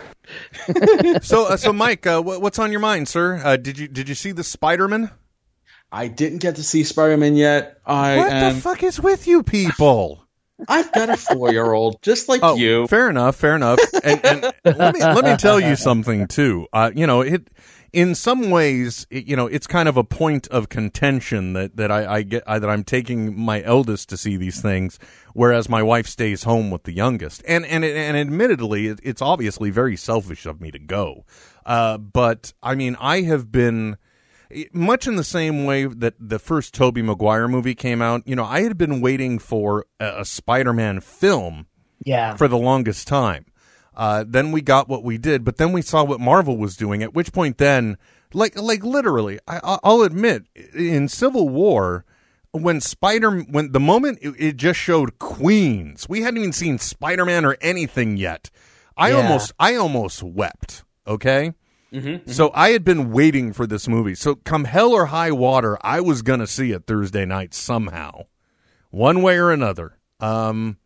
[1.22, 3.40] So, uh, so Mike, uh, what, what's on your mind, sir?
[3.42, 5.10] Uh, did you did you see the Spider-Man?
[5.90, 7.80] I didn't get to see Spider-Man yet.
[7.86, 10.24] I What am, the fuck is with you people?
[10.68, 12.86] I've got a four-year-old, just like Oh, you.
[12.88, 13.78] fair enough, fair enough.
[14.02, 16.66] And, and let me let me tell you something too.
[16.72, 17.48] Uh, you know, it
[17.92, 21.92] in some ways, it, you know, it's kind of a point of contention that that
[21.92, 24.98] I, I get I, that I'm taking my eldest to see these things,
[25.32, 27.42] whereas my wife stays home with the youngest.
[27.46, 31.24] And and and admittedly, it, it's obviously very selfish of me to go.
[31.64, 33.96] Uh, but I mean, I have been
[34.72, 38.22] much in the same way that the first Tobey Maguire movie came out.
[38.26, 41.66] You know, I had been waiting for a, a Spider-Man film
[42.04, 42.36] Yeah.
[42.36, 43.46] for the longest time.
[43.96, 47.02] Uh, then we got what we did, but then we saw what Marvel was doing.
[47.02, 47.98] At which point, then,
[48.32, 50.44] like, like literally, I, I- I'll admit,
[50.74, 52.04] in Civil War,
[52.52, 57.24] when Spider, when the moment it, it just showed Queens, we hadn't even seen Spider
[57.24, 58.50] Man or anything yet.
[58.96, 59.16] I Yeah.
[59.16, 60.84] almost, I almost wept.
[61.06, 61.52] Okay.
[62.26, 64.14] So I had been waiting for this movie.
[64.14, 68.26] So come hell or high water, I was gonna see it Thursday night somehow,
[68.90, 69.98] one way or another.
[70.20, 70.78] Um,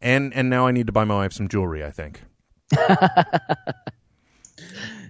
[0.00, 1.84] and and now I need to buy my wife some jewelry.
[1.84, 2.22] I think.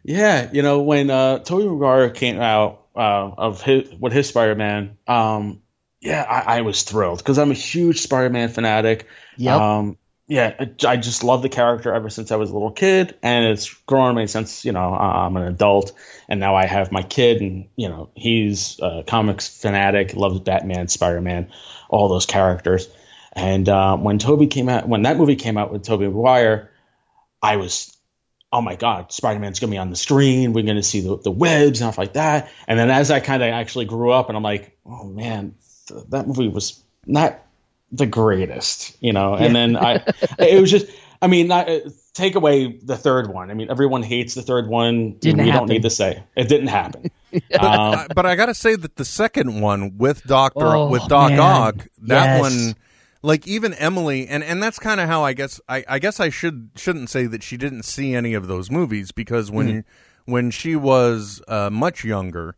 [0.05, 4.55] Yeah, you know when uh, Tobey Maguire came out uh, of his with his Spider
[4.55, 5.63] Man, um,
[6.01, 9.07] yeah, I, I was thrilled because I'm a huge Spider Man fanatic.
[9.37, 9.61] Yep.
[9.61, 9.99] Um,
[10.33, 13.73] yeah, I- just love the character ever since I was a little kid, and it's
[13.87, 15.93] grown on me since you know I'm an adult,
[16.27, 20.89] and now I have my kid, and you know he's a comics fanatic, loves Batman,
[20.89, 21.53] Spider Man,
[21.91, 22.89] all those characters.
[23.35, 26.71] And uh, when Tobey came out, when that movie came out with Tobey Maguire,
[27.43, 27.95] I was
[28.55, 30.55] oh my god, Spider Man's gonna be on the screen.
[30.55, 32.51] We're gonna see the, the webs and stuff like that.
[32.67, 35.57] And then as I kind of actually grew up, and I'm like, oh man,
[35.89, 37.39] th- that movie was not
[37.93, 39.35] the greatest, you know.
[39.35, 40.03] And then I,
[40.39, 40.87] it was just,
[41.21, 41.81] I mean, not, uh,
[42.15, 43.51] take away the third one.
[43.51, 45.13] I mean, everyone hates the third one.
[45.19, 45.69] Didn't we happen.
[45.69, 47.11] don't need to say it didn't happen.
[47.51, 50.89] But, Um, I- but I got to say that the second one with Doctor Oh,
[50.91, 51.41] with Doc man.
[51.41, 52.41] Ock, that Yes.
[52.41, 52.75] one,
[53.23, 56.29] like even Emily, and and that's kind of how I guess I, I guess I
[56.29, 60.33] should shouldn't say that she didn't see any of those movies because when Mm-hmm.
[60.33, 62.55] when she was uh, much younger.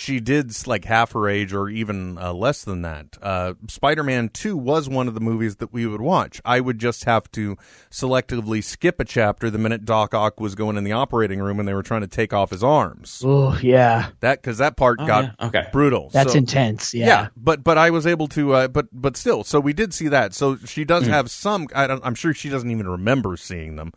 [0.00, 3.18] She did like half her age, or even uh, less than that.
[3.20, 6.40] Uh, Spider-Man Two was one of the movies that we would watch.
[6.44, 7.56] I would just have to
[7.90, 11.68] selectively skip a chapter the minute Doc Ock was going in the operating room and
[11.68, 13.22] they were trying to take off his arms.
[13.24, 15.66] Oh yeah, That because that part got yeah, okay.
[15.72, 16.10] brutal.
[16.10, 16.94] that's So- intense.
[16.94, 17.28] Yeah.
[17.36, 20.32] but but I was able to, uh, but but still, so we did see that.
[20.32, 21.10] So she does Hmm.
[21.10, 21.66] have some.
[21.74, 23.92] I don't, I'm sure she doesn't even remember seeing them.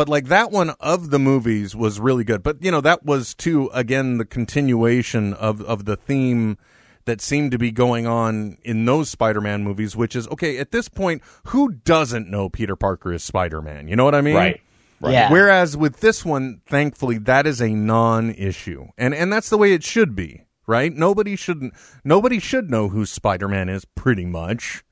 [0.00, 2.42] But like that one of the movies was really good.
[2.42, 6.56] But you know that was too again the continuation of of the theme
[7.04, 10.88] that seemed to be going on in those Spider-Man movies, which is okay at this
[10.88, 11.20] point.
[11.48, 13.88] Who doesn't know Peter Parker is Spider-Man?
[13.88, 14.36] You know what I mean?
[14.36, 14.60] right.
[15.02, 15.12] Right.
[15.12, 15.30] Yeah.
[15.30, 19.84] Whereas with this one, thankfully, that is a non-issue, and and that's the way it
[19.84, 20.94] should be, right?
[20.94, 21.74] Nobody shouldn't.
[22.04, 24.82] Nobody should know who Spider-Man is, pretty much.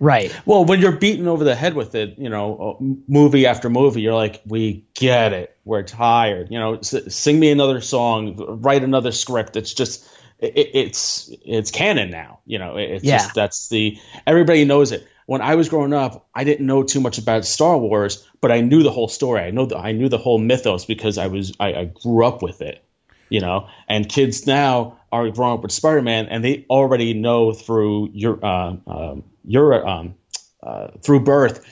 [0.00, 0.34] Right.
[0.46, 4.00] Well, when you're beaten over the head with it, you know, uh, movie after movie,
[4.00, 5.54] you're like, we get it.
[5.66, 6.48] We're tired.
[6.50, 9.56] You know, s- sing me another song, write another script.
[9.56, 12.40] It's just, it, it's it's canon now.
[12.46, 13.18] You know, it- it's Yeah.
[13.18, 15.06] just that's the everybody knows it.
[15.26, 18.62] When I was growing up, I didn't know too much about Star Wars, but I
[18.62, 19.42] knew the whole story.
[19.42, 22.40] I know the, I knew the whole mythos because I was I, I grew up
[22.42, 22.82] with it.
[23.28, 28.10] You know, and kids now are growing up with Spider-Man, and they already know through
[28.12, 30.14] your uh, um, your um,
[30.62, 31.64] uh, through birth,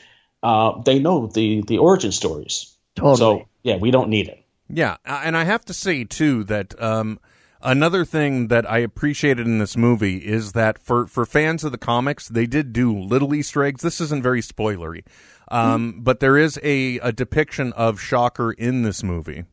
[0.43, 2.77] uh, they know the the origin stories.
[2.95, 3.17] Totally.
[3.17, 4.45] So yeah, we don't need it.
[4.69, 7.19] Yeah, uh, and I have to say too that um,
[7.63, 11.79] another thing that I appreciated in this movie is that for for fans of the
[11.79, 13.83] comics, they did do little Easter eggs.
[13.83, 15.05] This isn't very spoilery,
[15.49, 19.45] um, but there is a a depiction of Shocker in this movie,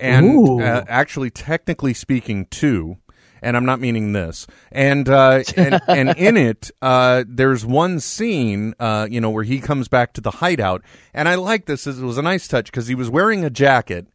[0.00, 2.98] and uh, actually, technically speaking, two.
[3.42, 4.46] And I'm not meaning this.
[4.72, 9.60] And uh, and, and in it, uh, there's one scene, uh, you know, where he
[9.60, 10.82] comes back to the hideout,
[11.14, 11.86] and I like this.
[11.86, 14.06] It was a nice touch because he was wearing a jacket,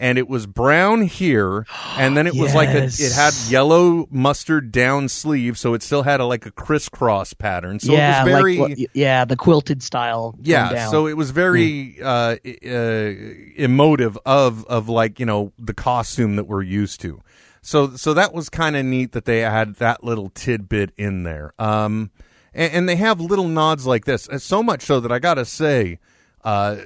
[0.00, 1.66] and it was brown here,
[1.96, 6.04] and then it was like a, it had yellow mustard down sleeve, so it still
[6.04, 7.80] had a like a crisscross pattern.
[7.80, 10.36] So yeah, it was very like what- yeah, the quilted style.
[10.40, 10.90] yeah, down.
[10.90, 13.14] so it was very uh, e- uh,
[13.56, 17.20] emotive of of like you know the costume that we're used to.
[17.68, 21.52] So so that was kind of neat that they had that little tidbit in there.
[21.58, 22.10] Um,
[22.54, 25.44] and, and they have little nods like this, uh, so much so that I gotta
[25.44, 25.98] say,
[26.42, 26.76] uh,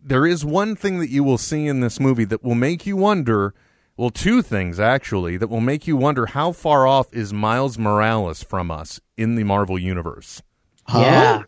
[0.00, 2.96] there is one thing that you will see in this movie that will make you
[2.96, 3.52] wonder.
[3.96, 8.44] Well, two things actually that will make you wonder how far off is Miles Morales
[8.44, 10.40] from us in the Marvel universe.
[10.88, 11.42] yeah,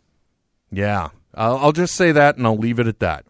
[0.73, 3.25] Yeah, I'll, I'll just say that, and I'll leave it at that.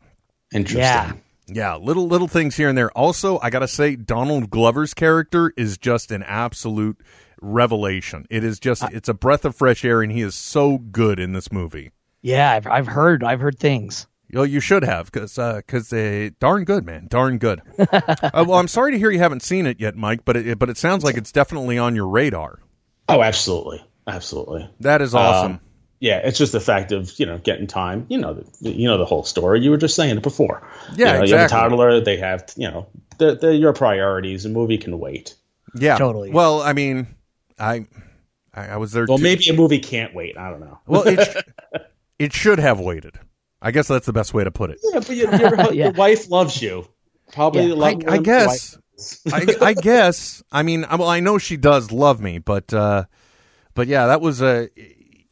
[0.54, 0.80] Interesting.
[0.80, 1.12] yeah.
[1.52, 2.90] Yeah, little little things here and there.
[2.92, 7.00] Also, I gotta say, Donald Glover's character is just an absolute
[7.40, 8.26] revelation.
[8.30, 11.32] It is just it's a breath of fresh air, and he is so good in
[11.32, 11.90] this movie.
[12.22, 14.06] Yeah, I've, I've heard, I've heard things.
[14.32, 17.62] Well, you should have, because because uh, darn good, man, darn good.
[17.78, 20.70] uh, well, I'm sorry to hear you haven't seen it yet, Mike, but it, but
[20.70, 22.60] it sounds like it's definitely on your radar.
[23.08, 24.70] Oh, absolutely, absolutely.
[24.80, 25.52] That is awesome.
[25.52, 25.60] Um,
[26.00, 28.06] yeah, it's just the fact of you know getting time.
[28.08, 29.60] You know, the, you know the whole story.
[29.60, 30.66] You were just saying it before.
[30.96, 32.00] Yeah, you, know, you have a toddler.
[32.00, 32.88] They have you know
[33.18, 34.44] they're, they're your priorities.
[34.46, 35.34] A movie can wait.
[35.74, 36.30] yeah, totally.
[36.30, 37.06] Well, I mean,
[37.58, 37.86] I
[38.54, 39.04] I, I was there.
[39.08, 39.24] Well, too.
[39.24, 40.36] maybe a movie can't wait.
[40.36, 40.78] I don't know.
[40.86, 41.78] Well, it, sh-
[42.18, 43.18] it should have waited.
[43.62, 44.80] I guess that's the best way to put it.
[44.82, 45.70] Yeah, but your, your, Yeah.
[45.72, 46.88] your wife loves you.
[47.32, 47.74] Probably Yeah.
[47.74, 48.78] love I, I guess.
[49.30, 50.42] I, I guess.
[50.50, 53.04] I mean, I, well, I know she does love me, but uh,
[53.74, 54.70] but yeah, that was a.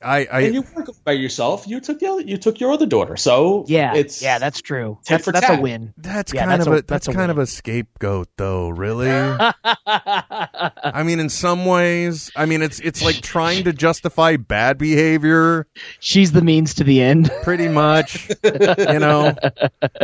[0.00, 1.66] I, I and you weren't by yourself.
[1.66, 3.16] You took the other, you took your other daughter.
[3.16, 4.98] So Yeah, it's yeah, that's true.
[5.02, 5.58] tit That's for that's tat.
[5.58, 5.92] a win.
[5.96, 8.68] That's Yeah, kind that's of a- a, that's, that's a kind of a scapegoat, though.
[8.68, 9.10] Really,
[9.86, 15.66] I mean, in some ways, I mean, it's it's like trying to justify bad behavior,
[16.00, 17.30] She's the means to the end.
[17.42, 18.30] pretty much.
[18.44, 19.34] you know,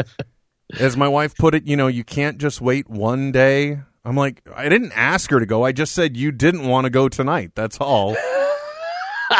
[0.80, 3.78] as my wife put it, you know, you can't just wait one day.
[4.04, 5.64] I'm like, I didn't ask her to go.
[5.64, 7.52] I just said you didn't want to go tonight.
[7.54, 8.16] That's all.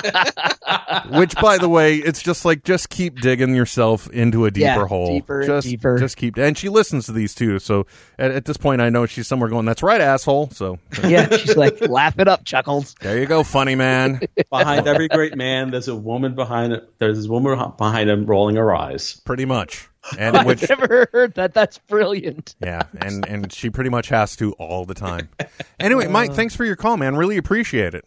[1.11, 4.86] Which, by the way, it's just like just keep digging yourself into a deeper Yeah,
[4.86, 5.09] hole.
[5.09, 5.99] deeper just, deeper.
[5.99, 6.36] just keep.
[6.36, 7.59] And she listens to these too.
[7.59, 7.86] So
[8.18, 9.66] at, at this point, I know she's somewhere going.
[9.66, 10.51] That's right, asshole.
[10.51, 12.95] So yeah, she's like, laugh it up, chuckles.
[13.01, 14.20] there you go, funny man.
[14.51, 15.70] behind every great man.
[15.70, 16.88] There's a woman behind it.
[16.99, 19.20] There's a woman behind him rolling her eyes.
[19.24, 19.88] Pretty much.
[20.18, 21.55] And I've which, never heard that.
[21.55, 22.55] That's brilliant.
[22.62, 25.30] yeah, and and she pretty much has to all the time.
[25.80, 26.34] Anyway, Mike, Uh.
[26.34, 27.16] thanks for your call, man.
[27.16, 28.05] Really appreciate it.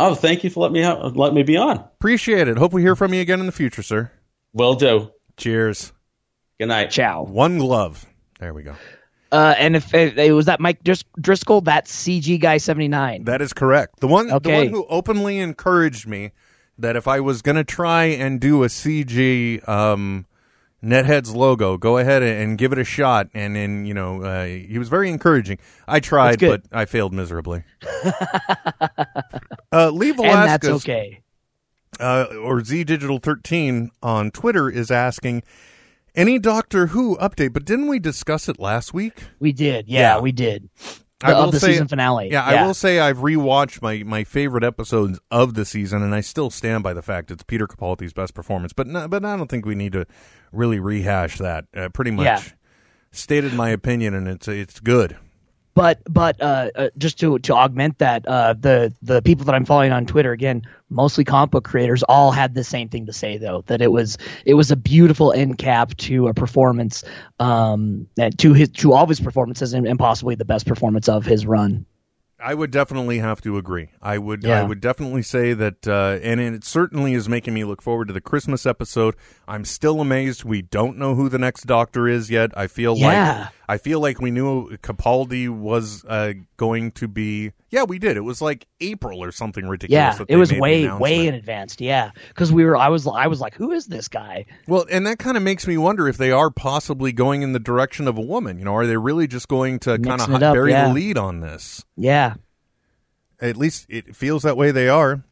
[0.00, 1.76] Oh, thank you for letting me out, let me be on.
[1.76, 2.56] Appreciate it.
[2.56, 4.10] Hope we hear from you again in the future, sir.
[4.54, 5.10] Will do.
[5.36, 5.92] Cheers.
[6.58, 6.90] Good night.
[6.90, 7.22] Ciao.
[7.24, 8.06] One glove.
[8.38, 8.74] There we go.
[9.30, 13.24] Uh, and if, if it was that Mike Dris- Driscoll, that's CG guy seventy nine.
[13.24, 14.00] That is correct.
[14.00, 14.56] The one, the Okay.
[14.64, 16.32] one who openly encouraged me
[16.78, 20.26] that if I was going to try and do a CG um,
[20.82, 23.28] Netheads logo, go ahead and give it a shot.
[23.34, 25.58] And then, you know, uh, he was very encouraging.
[25.86, 26.62] I tried, but.
[26.72, 27.64] I failed miserably.
[29.72, 31.20] uh, Lee and that's okay.
[31.98, 35.42] uh, or Z Digital 13 on Twitter is asking,
[36.14, 37.52] any Doctor Who update?
[37.52, 39.24] But didn't we discuss it last week?
[39.38, 39.86] We did.
[39.88, 40.20] Yeah, Yeah.
[40.20, 40.68] we did.
[41.22, 42.30] I The- will of the say- season finale.
[42.30, 46.20] Yeah, I will say I've rewatched my, my favorite episodes of the season, and I
[46.22, 48.72] still stand by the fact it's Peter Capaldi's best performance.
[48.72, 50.06] But no, but I don't think we need to
[50.52, 51.66] really rehash that.
[51.76, 52.42] Uh, pretty much Yeah.
[53.12, 55.16] stated my opinion, and it's it's good.
[55.80, 59.64] But but uh, uh, just to to augment that, uh, the the people that I'm
[59.64, 63.38] following on Twitter again, mostly comic book creators, all had the same thing to say
[63.38, 67.02] though that it was it was a beautiful end cap to a performance,
[67.38, 68.06] um,
[68.36, 71.46] to his to all of his performances and, and possibly the best performance of his
[71.46, 71.86] run.
[72.42, 73.88] I would definitely have to agree.
[74.00, 77.82] I would I would definitely say that, uh, and it certainly is making me look
[77.82, 79.14] forward to the Christmas episode.
[79.46, 82.50] I'm still amazed we don't know who the next Doctor is yet.
[82.56, 83.40] I feel Yeah.
[83.40, 87.52] like I feel like we knew Capaldi was uh, going to be.
[87.70, 88.16] Yeah, we did.
[88.16, 90.18] It was like April or something ridiculous.
[90.18, 91.80] Yeah, it was way way in advanced.
[91.80, 94.46] Yeah, because we were I was I was like, who is this guy?
[94.66, 97.60] Well, and that kind of makes me wonder if they are possibly going in the
[97.60, 98.58] direction of a woman.
[98.58, 100.88] You know, are they really just going to kind of bury yeah.
[100.88, 101.84] the lead on this?
[101.96, 102.34] Yeah,
[103.40, 104.72] At least it feels that way.
[104.72, 105.22] They are.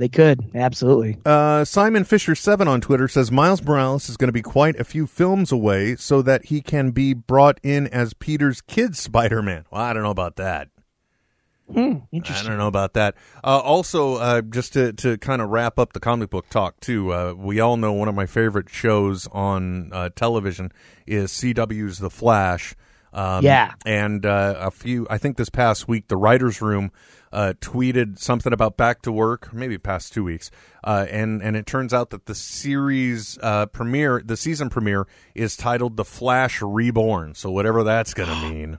[0.00, 1.18] They could absolutely.
[1.24, 4.84] Uh, Simon Fisher seven on Twitter says Miles Morales is going to be quite a
[4.84, 9.66] few films away, so that he can be brought in as Peter's kid Spider Man.
[9.70, 10.68] Well, I don't know about that.
[11.72, 12.46] Interesting.
[12.46, 13.14] I don't know about that.
[13.44, 17.12] Uh, also, uh, just to, to kind of wrap up the comic book talk too,
[17.12, 20.72] uh, we all know one of my favorite shows on uh, television
[21.06, 22.74] is CW's The Flash.
[23.12, 23.74] Um, Yeah.
[23.86, 26.90] and uh, a few, I think this past week, the writers' room
[27.32, 30.50] uh, tweeted something about back to work, maybe past two weeks,
[30.84, 35.56] uh, and and it turns out that the series uh, premiere, the season premiere, is
[35.56, 37.34] titled The Flash Reborn.
[37.34, 38.78] So whatever that's going to mean.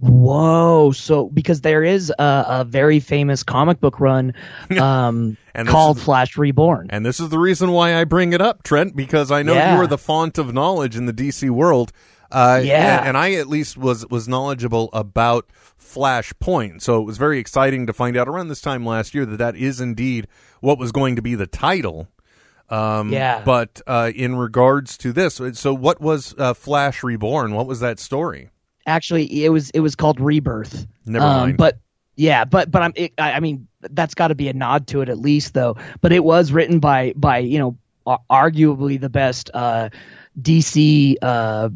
[0.00, 0.90] Whoa!
[0.92, 4.32] So because there is a, a very famous comic book run
[4.80, 5.36] um,
[5.66, 6.88] called is- Flash Reborn.
[6.90, 9.76] And this is the reason why I bring it up, Trent, because I know Yeah.
[9.76, 11.92] you are the font of knowledge in the DC world.
[12.32, 12.98] Uh, Yeah.
[13.00, 17.86] and, and I at least was was knowledgeable about Flashpoint, so it was very exciting
[17.86, 20.26] to find out around this time last year that that is indeed
[20.60, 22.08] what was going to be the title.
[22.70, 23.42] Um, Yeah.
[23.44, 27.52] But uh, in regards to this, so what was uh, Flash Reborn?
[27.54, 28.48] What was that story?
[28.86, 30.86] Actually, it was it was called Rebirth.
[31.04, 31.56] Never Um, mind.
[31.58, 31.78] But
[32.16, 35.02] yeah, but but I'm it, I, I mean that's got to be a nod to
[35.02, 35.76] it at least though.
[36.00, 37.76] But it was written by by you know
[38.30, 39.90] arguably the best uh,
[40.40, 41.68] DC uh,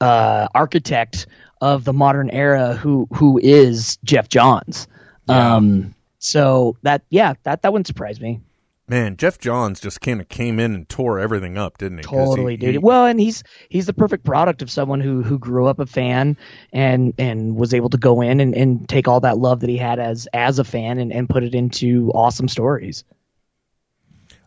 [0.00, 1.26] uh, architect
[1.60, 4.86] of the modern era who who is Geoff Johns.
[5.28, 5.54] Yeah.
[5.56, 8.40] Um, so that yeah that that wouldn't surprise me.
[8.86, 12.58] Man, Geoff Johns just kind of came in and tore everything up, didn't he- Totally,
[12.58, 12.72] dude.
[12.72, 15.86] he- well, and he's he's the perfect product of someone who who grew up a
[15.86, 16.36] fan
[16.70, 19.78] and and was able to go in and, and take all that love that he
[19.78, 23.04] had as as a fan and, and put it into awesome stories.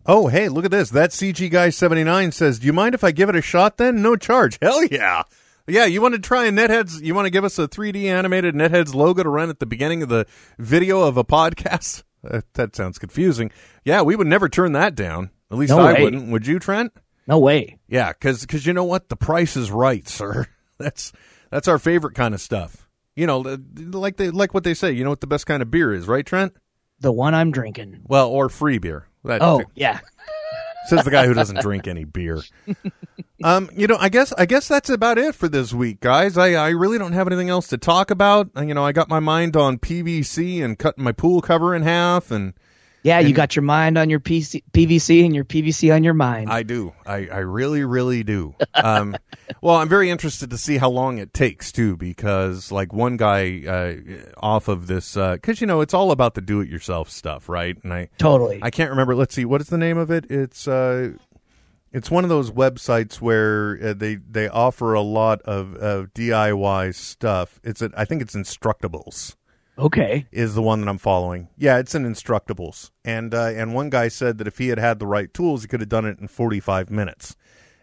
[0.08, 0.90] Oh, hey, look at this.
[0.90, 4.02] That CG guy 79 says, Do you mind if I give it a shot then?
[4.02, 4.58] No charge.
[4.62, 5.24] Hell yeah.
[5.68, 7.02] Yeah, you want to try a Netheads?
[7.04, 10.02] You want to give us a 3D animated Netheads logo to run at the beginning
[10.02, 10.26] of the
[10.58, 12.04] video of a podcast?
[12.28, 13.52] Uh, that sounds confusing.
[13.86, 15.30] Yeah, we would never turn that down.
[15.52, 16.02] At least No I way.
[16.04, 16.32] wouldn't.
[16.32, 16.92] Would you, Trent?
[17.28, 17.78] No way.
[17.88, 19.08] Yeah, because cause you know what?
[19.08, 20.48] The price is right, sir.
[20.80, 21.14] That's
[21.52, 22.90] that's our favorite kind of stuff.
[23.16, 24.92] You know, like they like what they say.
[24.92, 26.54] You know what the best kind of beer is, right, Trent?
[27.00, 28.02] The one I'm drinking.
[28.08, 29.07] Well, or free beer.
[29.24, 30.00] That Oh, yeah.
[30.88, 32.42] says the guy who doesn't drink any beer.
[33.44, 36.38] Um, you know, I guess I guess that's about it for this week, guys.
[36.38, 38.50] I, I really don't have anything else to talk about.
[38.56, 42.32] You know, I got my mind on PVC and cutting my pool cover in half,
[42.32, 42.54] and
[43.08, 46.50] Yeah, you got your mind on your PC, PVC and your PVC on your mind.
[46.50, 46.94] I do.
[47.06, 48.54] I, I really, really do.
[48.74, 49.16] Um,
[49.62, 53.64] well, I'm very interested to see how long it takes too, because like one guy
[53.66, 53.96] uh,
[54.46, 57.78] off of this, because you know it's all about the do-it-yourself stuff, right?
[57.82, 58.60] And I totally.
[58.62, 59.16] I can't remember.
[59.16, 59.46] Let's see.
[59.46, 60.30] What is the name of it?
[60.30, 61.14] It's uh,
[61.94, 66.94] it's one of those websites where uh, they they offer a lot of, of DIY
[66.94, 67.62] stuff.
[67.64, 69.38] It's a, I think it's Instructables
[69.78, 70.26] okay.
[70.32, 71.50] is the one that I'm following.
[71.58, 75.00] Yeah, it's an Instructables, and uh, and one guy said that if he had had
[75.00, 77.36] the right tools, he could have done it in 45 minutes.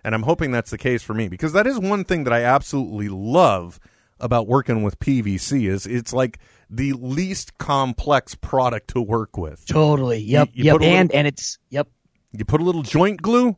[0.03, 2.43] And I'm hoping that's the case for me because that is one thing that I
[2.43, 3.81] absolutely love
[4.21, 6.39] about working with PVC is it's like
[6.69, 9.65] the least complex product to work with.
[9.67, 10.19] Totally.
[10.19, 10.51] Yep.
[10.53, 10.73] you yep.
[10.75, 11.89] put a little- And and it's yep.
[12.33, 13.57] You put a little joint glue,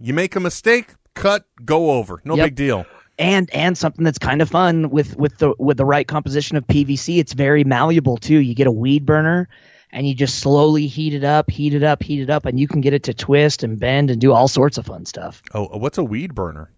[0.00, 2.20] you make a mistake, cut, go over.
[2.24, 2.46] No Yep.
[2.46, 2.86] big deal.
[3.18, 6.66] And and something that's kind of fun with with the with the right composition of
[6.66, 7.18] PVC.
[7.18, 8.38] It's very malleable too.
[8.38, 9.48] You get a weed burner,
[9.92, 12.66] and you just slowly heat it up, heat it up, heat it up, and you
[12.68, 15.42] can get it to twist and bend and do all sorts of fun stuff.
[15.52, 16.70] Oh, what's a weed burner?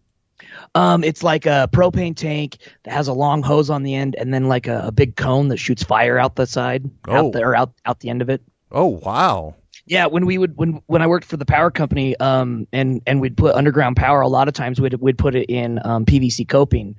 [0.74, 4.32] Um, it's like a propane tank that has a long hose on the end, and
[4.34, 7.28] then like a, a big cone that shoots fire out the side, Oh.
[7.28, 8.42] out the, or out out the end of it.
[8.70, 9.54] Oh, wow.
[9.86, 13.20] Yeah, when we would when when I worked for the power company, um, and and
[13.20, 14.20] we'd put underground power.
[14.20, 16.96] A lot of times we'd we'd put it in um, PVC coping,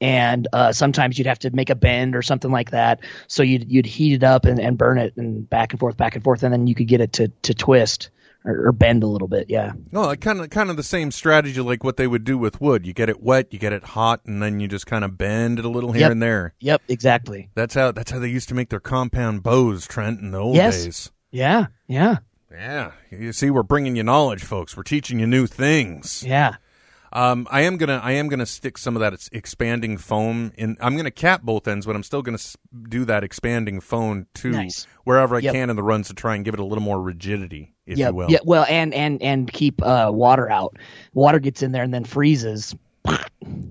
[0.00, 3.00] and uh, sometimes you'd have to make a bend or something like that.
[3.26, 6.14] So you'd you'd heat it up and, and burn it and back and forth, back
[6.14, 8.10] and forth, and then you could get it to to twist
[8.44, 9.50] or, or bend a little bit.
[9.50, 12.38] Yeah, No, like kind of kind of the same strategy like what they would do
[12.38, 12.86] with wood.
[12.86, 15.58] You get it wet, you get it hot, and then you just kind of bend
[15.58, 16.12] it a little here Yep.
[16.12, 16.54] and there.
[16.60, 17.50] yep, exactly.
[17.56, 20.54] That's how that's how they used to make their compound bows, Trent, in the old
[20.54, 20.84] Yes.
[20.84, 21.10] days.
[21.30, 22.18] Yeah, yeah,
[22.50, 24.76] Yeah, you see, we're bringing you knowledge, folks.
[24.76, 26.24] We're teaching you new things.
[26.26, 26.56] yeah.
[27.10, 30.76] Um, I am gonna, I am gonna stick some of that expanding foam in.
[30.78, 32.36] I'm gonna cap both ends, but I'm still gonna
[32.90, 34.86] do that expanding foam too, Nice.
[35.04, 35.54] wherever I Yep.
[35.54, 38.08] can in the runs to try and give it a little more rigidity, if yeah,
[38.08, 38.30] you will.
[38.30, 38.40] yeah.
[38.44, 40.76] Well, and and and keep uh, water out.
[41.14, 42.74] Water gets in there and then freezes.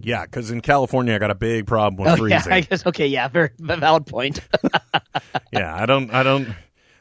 [0.01, 2.53] Yeah, because in California, I got a big problem with Oh yeah, freezing.
[2.53, 2.87] I guess.
[2.87, 4.39] Okay, yeah, very valid point.
[5.53, 6.47] yeah, I don't, I don't.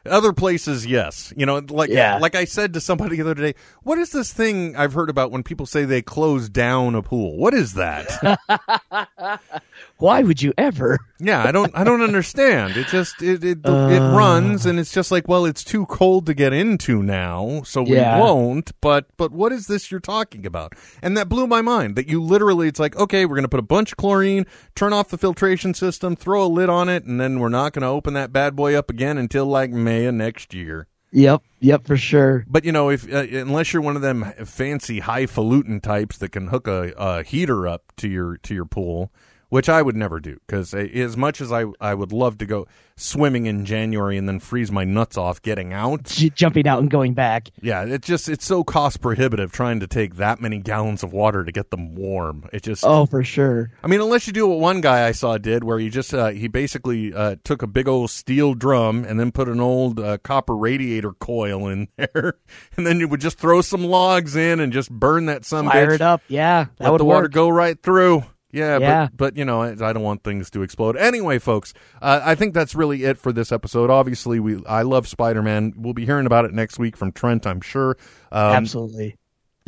[0.06, 1.32] Other places, yes.
[1.36, 2.18] You know, like Yeah.
[2.18, 5.30] like I said to somebody the other day, what is this thing I've heard about
[5.30, 7.36] when people say they close down a pool?
[7.36, 8.40] What is that?
[9.98, 10.98] Why would you ever?
[11.18, 12.76] yeah, I don't I don't understand.
[12.76, 14.14] It just it it, it Uh.
[14.14, 17.96] runs and it's just like, well, it's too cold to get into now, so we
[17.96, 18.20] Yeah.
[18.20, 18.72] won't.
[18.82, 20.74] But but what is this you're talking about?
[21.02, 23.60] And that blew my mind that you literally it's like, okay, we're going to put
[23.60, 24.44] a bunch of chlorine,
[24.74, 27.82] turn off the filtration system, throw a lid on it, and then we're not going
[27.82, 30.88] to open that bad boy up again until like May of next year.
[31.12, 32.44] Yep, yep, for sure.
[32.46, 36.48] But you know, if uh, unless you're one of them fancy highfalutin types that can
[36.48, 39.10] hook a, a heater up to your to your pool,
[39.48, 42.66] which I would never do because as much as I I would love to go
[42.98, 46.90] swimming in January and then freeze my nuts off getting out, J- jumping out and
[46.90, 47.50] going back.
[47.60, 51.44] yeah, it's just it's so cost prohibitive trying to take that many gallons of water
[51.44, 52.48] to get them warm.
[52.52, 53.70] It just Oh, for sure.
[53.84, 56.28] I mean, unless you do what one guy I saw did, where he just uh,
[56.28, 60.18] he basically uh, took a big old steel drum and then put an old uh,
[60.18, 62.34] copper radiator coil in there,
[62.76, 65.88] and then you would just throw some logs in and just burn that some Fire
[65.90, 66.22] bitch, it up.
[66.28, 68.24] Yeah, that let the water go right through.
[68.56, 69.08] Yeah, Yeah.
[69.12, 70.96] but but you know I, I don't want things to explode.
[70.96, 73.90] Anyway, folks, uh, I think that's really it for this episode.
[73.90, 75.74] Obviously, we I love Spider Man.
[75.76, 77.96] We'll be hearing about it next week from Trent, I'm sure.
[78.32, 79.16] Um, Absolutely.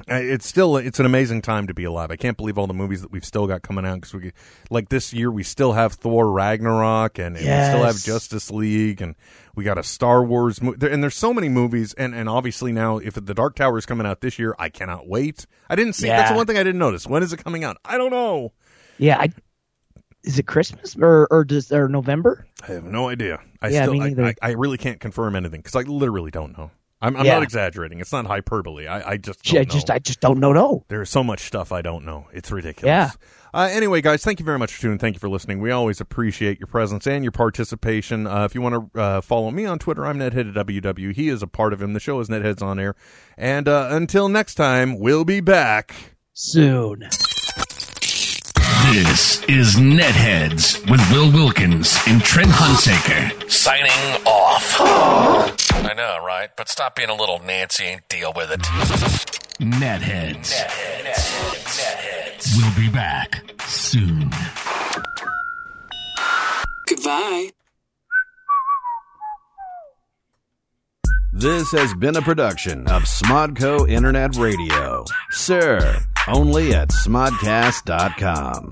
[0.07, 2.11] it's still it's an amazing time to be alive.
[2.13, 4.33] I can't believe all the movies that we've still got coming out because we
[4.71, 9.03] like this year we still have Thor Ragnarok and, and we still have Justice League
[9.03, 9.17] and
[9.57, 12.99] we got a Star Wars movie and there's so many movies and and obviously now
[12.99, 15.47] if the Dark Tower is coming out this year I cannot wait.
[15.69, 17.07] I didn't see that's the one thing I didn't notice.
[17.07, 17.77] When is it coming out?
[17.85, 18.53] I don't know.
[18.99, 19.19] Yeah.
[19.19, 19.29] I,
[20.25, 22.47] is it Christmas or or does or November?
[22.69, 23.41] I have no idea.
[23.63, 24.25] I Yeah, still me I, neither.
[24.27, 26.71] I, I really can't confirm anything because I literally don't know.
[27.01, 27.35] I'm, I'm Yeah.
[27.35, 28.01] not exaggerating.
[28.01, 28.89] It's not hyperbole.
[28.89, 29.73] I, I just I don't know.
[29.73, 30.53] just I just don't know.
[30.53, 30.85] No.
[30.89, 32.27] There's so much stuff I don't know.
[32.33, 32.89] It's ridiculous.
[32.89, 33.11] Yeah.
[33.55, 34.99] Uh, anyway, guys, thank you very much for tuning.
[34.99, 35.61] Thank you for listening.
[35.61, 38.27] We always appreciate your presence and your participation.
[38.27, 41.15] Uh, if you want to uh, follow me on Twitter, I'm Nethead at WW.
[41.15, 41.95] He is a part of him.
[41.95, 42.95] The show is Netheads on Air.
[43.39, 45.95] And uh, until next time, we'll be back.
[46.35, 47.09] Soon.
[48.93, 53.51] This is Netheads with Will Wilkins and Trent Hunsaker.
[53.51, 53.91] Signing
[54.25, 54.77] off.
[54.81, 56.49] I know, right?
[56.57, 58.61] But stop being a little Nancy and deal with it.
[59.61, 60.55] Netheads.
[60.55, 61.35] Netheads.
[61.77, 62.57] Netheads.
[62.57, 64.31] We'll be back soon.
[66.89, 67.51] Goodbye.
[71.35, 75.05] This has been a production of Smodcast Internet Radio.
[75.31, 78.71] Sir, only at smodcast.com.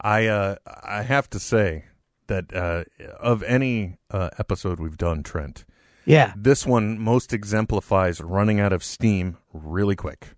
[0.00, 1.84] I uh, I have to say
[2.26, 2.84] that uh,
[3.20, 5.64] of any uh, episode we've done, Trent,
[6.06, 6.32] Yeah.
[6.36, 10.30] this one most exemplifies running out of steam really quick.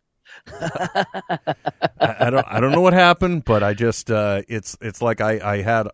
[0.48, 1.46] I,
[2.00, 5.40] I don't I don't know what happened, but I just uh, it's it's like I,
[5.54, 5.88] I had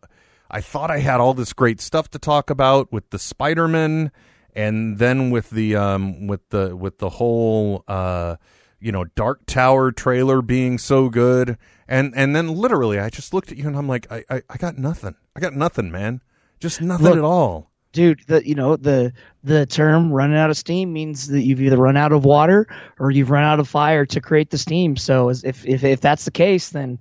[0.50, 4.10] I thought I had all this great stuff to talk about with the Spider-Man
[4.54, 8.36] and then with the um with the with the whole uh
[8.80, 11.56] you know Dark Tower trailer being so good
[11.88, 14.56] and and then literally I just looked at you and I'm like I I, I
[14.56, 15.14] got nothing.
[15.36, 16.20] I got nothing, man.
[16.60, 17.70] Just nothing Look, at all.
[17.92, 21.76] dude the you know the the term running out of steam means that you've either
[21.76, 22.66] run out of water
[22.98, 26.24] or you've run out of fire to create the steam so if if, if that's
[26.24, 26.98] the case then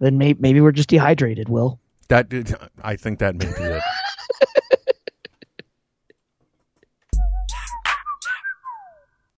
[0.00, 1.78] then may, maybe we're just dehydrated will
[2.08, 2.26] That
[2.82, 3.82] I think that may be it.